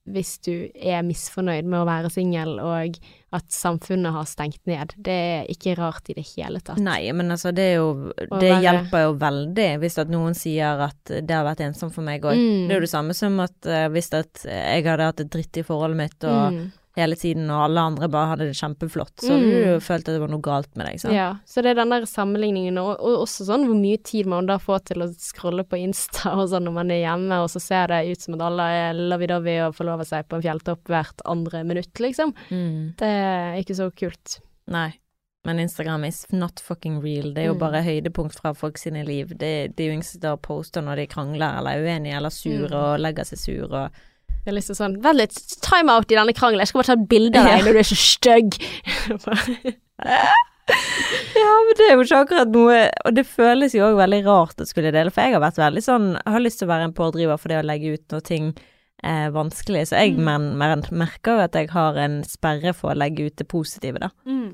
[0.09, 2.95] hvis du er misfornøyd med å være singel og
[3.37, 4.95] at samfunnet har stengt ned.
[4.97, 6.79] Det er ikke rart i det hele tatt.
[6.81, 11.03] Nei, men altså, det jo Det være- hjelper jo veldig hvis at noen sier at
[11.05, 12.33] det har vært ensomt for meg òg.
[12.33, 12.65] Mm.
[12.67, 15.57] Det er jo det samme som at eh, hvis at jeg hadde hatt et dritt
[15.61, 16.71] i forholdet mitt og Mm.
[16.99, 19.39] Hele tiden, og alle andre bare hadde det kjempeflott, så Mm.
[19.39, 21.13] hadde du jo følt at det var noe galt med deg, sant.
[21.15, 24.45] Ja, så det er den der sammenligningen, og, og også sånn hvor mye tid man
[24.45, 27.59] da får til å scrolle på Insta og sånn når man er hjemme, og så
[27.61, 31.21] ser det ut som at alle er lovey-dovey og forlover seg på en fjelltopp hvert
[31.25, 32.33] andre minutt, liksom.
[32.51, 32.95] Mm.
[32.97, 34.39] Det er ikke så kult.
[34.67, 34.93] Nei.
[35.45, 37.31] Men Instagram is not fucking real.
[37.33, 37.59] Det er jo Mm.
[37.59, 39.29] bare høydepunkt fra folk sine liv.
[39.29, 42.67] Det, det er jo ingen som poster når de krangler eller er uenige eller sur
[42.67, 42.73] Mm.
[42.75, 43.89] og legger seg sur og
[44.49, 46.95] Det er liksom sånn Vent litt, time out i denne krangelen, jeg skal bare ta
[46.97, 48.57] et bilde av deg når du er så stygg.
[51.33, 54.61] Ja, men det er jo ikke akkurat noe Og det føles jo òg veldig rart
[54.61, 56.89] å skulle dele, for jeg har vært veldig sånn Jeg har lyst til å være
[56.89, 58.51] en pådriver for det å legge ut når ting
[58.99, 60.23] er vanskelig, så jeg Mm.
[60.27, 63.97] mer, men, merker jo at jeg har en sperre for å legge ut det positive,
[64.03, 64.09] da.
[64.27, 64.49] mm.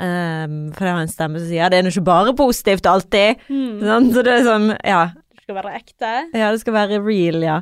[0.00, 2.88] Um, for jeg har en stemme som sier ja, det er nå ikke bare positivt
[2.88, 3.44] alltid.
[3.46, 3.82] Mm.
[3.84, 5.02] Sånn, så det er sånn, ja.
[5.36, 6.14] Det skal være ekte.
[6.32, 7.60] Ja, det skal være real, ja.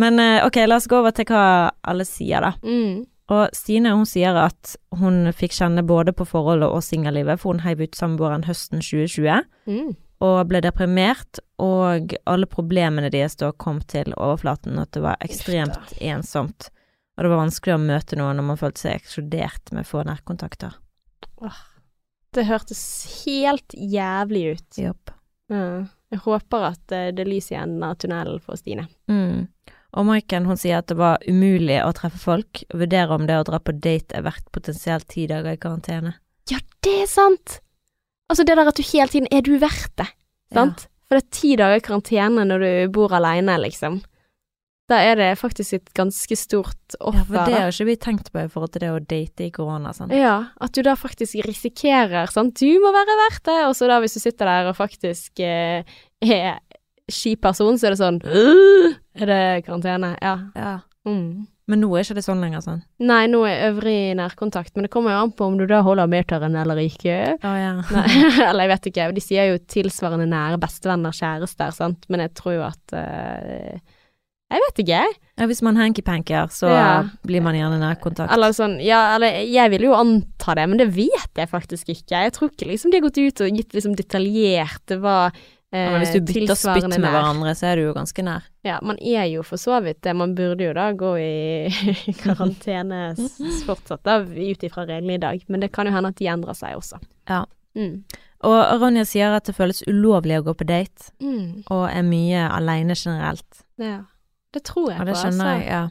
[0.00, 1.44] Men eh, ok, la oss gå over til hva
[1.90, 2.54] alle sier, da.
[2.64, 3.02] Mm.
[3.30, 7.62] Og Stine hun sier at hun fikk kjenne både på forholdet og singellivet, for hun
[7.62, 9.92] heiv ut samboeren høsten 2020, Mm.
[10.26, 15.94] og ble deprimert, og alle problemene deres da kom til overflaten, at det var ekstremt
[16.02, 16.70] ensomt.
[17.16, 20.74] Og det var vanskelig å møte noen når man følte seg ekskludert med få nærkontakter.
[22.34, 22.82] Det hørtes
[23.24, 24.78] helt jævlig ut.
[24.78, 25.10] Jobb.
[25.50, 25.88] Mm.
[26.10, 28.86] Jeg håper at eh, det er lys i enden av tunnelen for Stine.
[29.10, 29.46] Mm.
[29.98, 33.40] Og Maiken hun sier at det var umulig å treffe folk, og vurderer om det
[33.40, 36.14] å dra på date er verdt potensielt ti dager i karantene.
[36.50, 37.58] Ja, det er sant!
[38.30, 40.06] Altså det der at du hele tiden Er du verdt det?
[40.54, 40.86] Sant?
[41.10, 43.98] For det er ti dager i karantene når du bor aleine, liksom.
[44.90, 47.20] Da er det faktisk et ganske stort offer.
[47.20, 49.52] Ja, for det har ikke vi tenkt på i forhold til det å date i
[49.54, 49.92] korona.
[49.94, 50.14] Sant?
[50.14, 52.58] Ja, at du da faktisk risikerer, sant.
[52.58, 55.86] Du må være verdt det, og så da hvis du sitter der og faktisk eh,
[56.26, 56.58] er
[57.10, 60.14] skiperson, så er det sånn «Øh, Er det karantene?
[60.22, 60.36] Ja.
[60.56, 60.74] Ja.
[61.08, 61.46] Mm.
[61.70, 62.80] Men nå er ikke det sånn lenger, sånn.
[63.06, 66.08] Nei, nå er øvrig nærkontakt, men det kommer jo an på om du da holder
[66.10, 67.14] meteren eller ikke.
[67.46, 67.70] Å ja.
[68.48, 69.06] Eller jeg vet ikke.
[69.14, 73.78] De sier jo tilsvarende nære bestevenner, kjærester, sant, men jeg tror jo at uh,
[74.50, 74.98] Jeg vet ikke.
[75.06, 75.46] ja.
[75.46, 76.88] Hvis man hanky-panker, så Ja.
[77.24, 78.34] blir man gjerne nærkontakt.
[78.34, 82.24] Eller sånn, ja, eller jeg vil jo anta det, men det vet jeg faktisk ikke.
[82.26, 85.40] Jeg tror ikke liksom de har gått ut og gitt liksom detaljert hva eh,
[85.72, 87.12] Ja, men hvis du bytter spytt med nær.
[87.14, 88.42] hverandre, så er du jo ganske nær.
[88.66, 90.16] Ja, man er jo for så vidt det.
[90.18, 91.70] Man burde jo da gå i
[92.24, 93.14] karantene
[93.68, 95.44] fortsatt, da, ut ifra reglene i dag.
[95.48, 96.98] Men det kan jo hende at de endrer seg også.
[97.30, 97.44] Ja.
[97.78, 98.02] Mm.
[98.42, 101.62] Og Ronja sier at det føles ulovlig å gå på date, Mm.
[101.70, 103.62] og er mye aleine generelt.
[103.78, 104.00] Ja.
[104.52, 105.60] Det tror jeg Og det på, skjønner altså.
[105.60, 105.88] jeg, ja.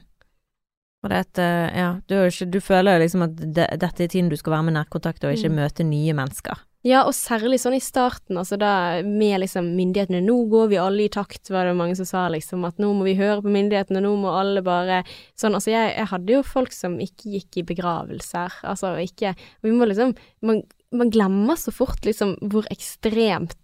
[1.04, 2.16] Og det at, eh, ja, du,
[2.52, 5.32] du føler jo liksom at det, dette er tiden du skal være med nærkontakt og
[5.38, 5.56] ikke Mm.
[5.62, 6.60] møte nye mennesker.
[6.88, 10.22] Ja, og særlig sånn i starten, altså da med liksom myndighetene.
[10.24, 13.04] Nå går vi alle i takt, var det mange som sa liksom, at nå må
[13.04, 15.02] vi høre på myndighetene, nå må alle bare
[15.36, 19.34] Sånn, altså jeg, jeg hadde jo folk som ikke gikk i begravelser, altså ikke
[19.66, 20.16] Vi må liksom
[20.46, 20.62] Man,
[20.96, 23.58] man glemmer så fort liksom hvor ekstremt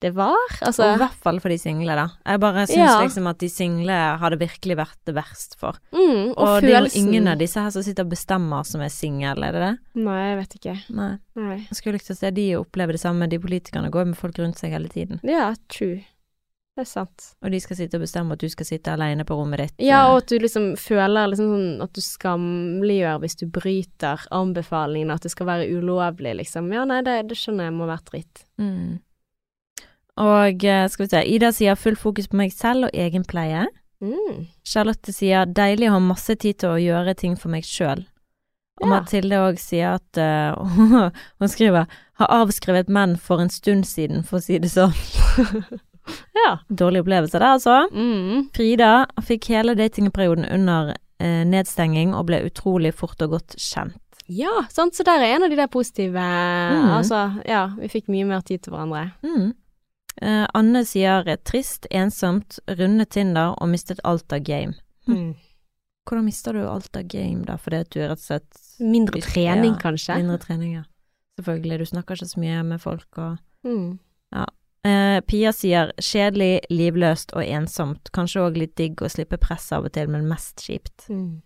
[0.00, 0.86] det var, altså.
[0.86, 2.06] og i hvert fall for de single, da.
[2.24, 3.00] Jeg bare syns Ja.
[3.02, 5.76] liksom at de single hadde virkelig vært det verst for.
[5.92, 8.80] mm, Og, og, det er jo ingen av disse her som sitter og bestemmer som
[8.80, 9.74] er single, er det det?
[10.00, 10.76] Nei, jeg vet ikke.
[10.96, 11.10] Nei.
[11.36, 11.58] Nei.
[11.68, 13.28] Jeg skulle likt å se de oppleve det samme.
[13.28, 15.20] De politikerne går med folk rundt seg hele tiden.
[15.22, 16.00] Ja, true.
[16.76, 17.34] Det er sant.
[17.44, 19.74] Og de skal sitte og bestemme at du skal sitte alene på rommet ditt.
[19.84, 24.22] Ja, eh, og at du liksom føler liksom sånn at du skamliggjør hvis du bryter
[24.32, 26.72] anbefalingene, at det skal være ulovlig, liksom.
[26.72, 28.44] Ja, nei, det, det skjønner jeg må være dritt.
[28.62, 29.00] Mm.
[30.20, 33.66] Og eh, skal vi se, Ida sier full fokus på meg selv og egenpleie.
[34.00, 34.46] Mm.
[34.64, 38.06] Charlotte sier deilig å ha masse tid til å gjøre ting for meg sjøl.
[38.80, 38.94] Og Ja.
[38.94, 40.56] Mathilde òg sier at uh,
[41.40, 41.84] Hun skriver
[42.20, 44.96] har avskrevet menn for en stund siden, for å si det sånn.
[46.34, 46.56] Ja.
[46.68, 47.74] Dårlig opplevelse der, altså.
[47.92, 48.48] Mm.
[48.56, 53.98] Frida fikk hele datingperioden under uh, nedstenging og ble utrolig fort og godt kjent.
[54.30, 56.88] Ja, sant, så der er en av de der positive Mm.
[56.96, 59.10] Altså, ja, vi fikk mye mer tid til hverandre.
[59.26, 59.52] Mm.
[60.22, 64.74] Eh, Anne sier trist, ensomt, runde Tinder og mistet alt av game.
[65.08, 65.34] Mm.
[66.08, 67.56] Hvordan mister du alt av game, da?
[67.60, 70.16] Fordi at du rett og slett Mindre Ja, trening, kanskje.
[70.16, 70.84] Mindre trening, ja.
[71.38, 71.78] Selvfølgelig.
[71.78, 73.98] Du snakker ikke så mye med folk og Mm.
[74.84, 78.10] eh, Pia sier kjedelig, livløst og ensomt.
[78.12, 81.06] Kanskje òg litt digg å slippe press av og til, men mest kjipt.
[81.10, 81.42] Mm.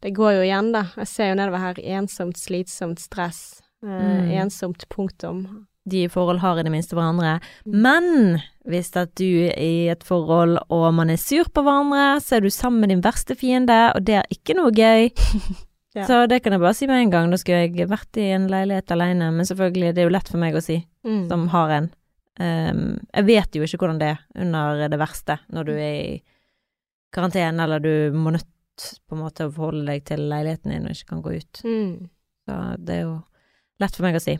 [0.00, 0.84] Det går jo igjen, da.
[0.96, 1.74] Jeg ser jo nedover her.
[1.74, 3.60] Ensomt, slitsomt, stress.
[3.82, 4.28] Uh.
[4.38, 5.66] Ensomt, punktum.
[5.90, 7.38] De i forhold har i det minste hverandre.
[7.66, 8.38] Men
[8.70, 12.44] hvis at du er i et forhold og man er sur på hverandre, så er
[12.44, 15.10] du sammen med din verste fiende, og det er ikke noe gøy.
[15.90, 16.04] Ja.
[16.06, 17.32] Så det kan jeg bare si med en gang.
[17.32, 20.38] Da skulle jeg vært i en leilighet alene, men selvfølgelig, det er jo lett for
[20.38, 21.24] meg å si, Mm.
[21.26, 21.88] som har en.
[22.38, 26.12] Um, jeg vet jo ikke hvordan det er under det verste, når du er i
[27.10, 28.46] karantene, eller du må nødt
[29.08, 31.62] på en måte å forholde deg til leiligheten din og ikke kan gå ut.
[31.66, 31.90] Mm.
[32.46, 33.16] Så det er jo
[33.82, 34.38] lett for meg å si.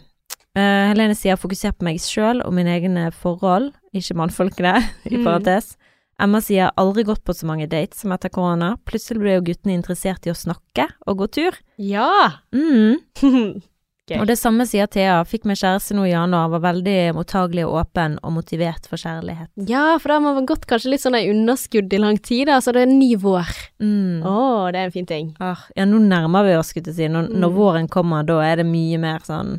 [0.58, 4.76] Eh, Helene sier fokuser på meg sjøl og mine egne forhold, ikke mannfolkene,
[5.10, 5.24] i Mm.
[5.24, 5.76] parentes.
[6.20, 8.74] Emma sier aldri gått på så mange dates som etter korona.
[8.84, 11.56] Plutselig ble jo guttene interessert i å snakke og gå tur.
[11.80, 12.10] Ja!
[12.52, 12.98] Mm.
[14.04, 14.18] okay.
[14.20, 15.22] Og det samme sier Thea.
[15.24, 19.48] Fikk meg kjæreste nå i januar, var veldig mottagelig og åpen og motivert for kjærlighet.
[19.70, 22.58] Ja, for da har man gått kanskje litt sånn i underskudd i lang tid, da,
[22.60, 23.48] så det er en ny vår.
[23.80, 24.20] Mm.
[24.26, 24.36] Å,
[24.74, 25.32] det er en fin ting.
[25.40, 27.08] Ah, ja, nå nærmer vi oss, skulle jeg si.
[27.08, 27.60] Når, når Mm.
[27.62, 29.56] våren kommer, da er det mye mer sånn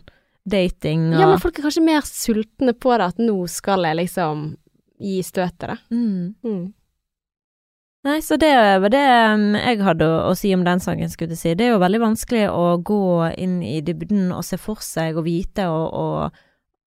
[0.49, 3.99] dating og Ja, men folk er kanskje mer sultne på det, at nå skal jeg
[4.01, 4.45] liksom
[5.01, 5.80] gi støt til det.
[5.91, 6.36] mm.
[6.45, 6.62] Mm.
[8.04, 8.49] Nei, så det
[8.82, 9.01] var det
[9.36, 11.51] um, jeg hadde å, å si om den saken, skulle jeg si.
[11.54, 12.97] Det er jo veldig vanskelig å gå
[13.38, 16.39] inn i dybden og se for seg og vite og, og,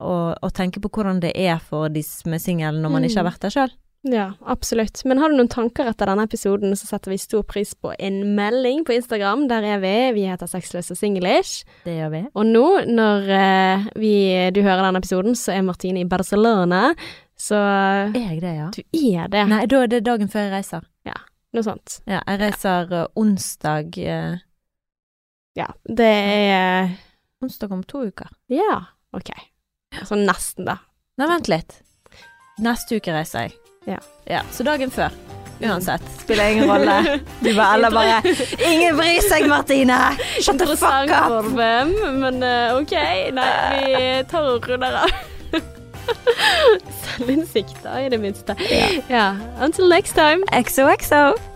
[0.02, 3.08] og, og tenke på hvordan det er for de som er single når man Mm.
[3.12, 3.76] ikke har vært der sjøl.
[4.04, 5.00] Ja, absolutt.
[5.08, 8.18] Men har du noen tanker etter denne episoden, så setter vi stor pris på en
[8.36, 9.46] melding på Instagram.
[9.48, 9.92] Der er vi.
[10.18, 11.64] Vi heter Sexløs og singlish.
[11.86, 12.20] Det gjør vi.
[12.36, 14.14] Og nå, når eh, vi,
[14.52, 16.90] du hører denne episoden, så er Martine i Barcelona.
[17.40, 18.68] Så Er jeg det, ja?
[18.76, 18.82] du
[19.16, 19.46] er det.
[19.54, 20.84] Nei, da er det dagen før jeg reiser.
[21.08, 21.16] Ja,
[21.54, 22.00] Noe sånt.
[22.10, 23.02] Ja, jeg reiser ja.
[23.16, 24.36] onsdag uh,
[25.56, 25.70] Ja.
[25.86, 26.94] Det er
[27.44, 28.28] Onsdag om to uker.
[28.52, 28.82] Ja,
[29.16, 29.32] ok.
[30.00, 30.78] Altså nesten, da.
[31.20, 31.76] Nei, vent litt.
[32.64, 33.63] Neste uke reiser jeg.
[33.86, 33.98] Ja.
[34.30, 34.40] ja.
[34.52, 35.14] Så dagen før.
[35.60, 36.02] Uansett.
[36.22, 37.20] Spiller ingen rolle.
[37.40, 38.34] Du bare eller bare
[38.72, 39.98] Ingen bryr seg, Martine!
[40.40, 41.30] Shut the fuck up!
[41.30, 42.96] for hvem, men eh, ok.
[43.36, 43.54] Nei,
[43.86, 45.14] vi tar og runder av.
[47.04, 48.56] Selvinnsikt, da, i det minste.
[49.08, 49.32] Ja.
[49.62, 50.44] Until next time.
[50.52, 51.53] XOXO.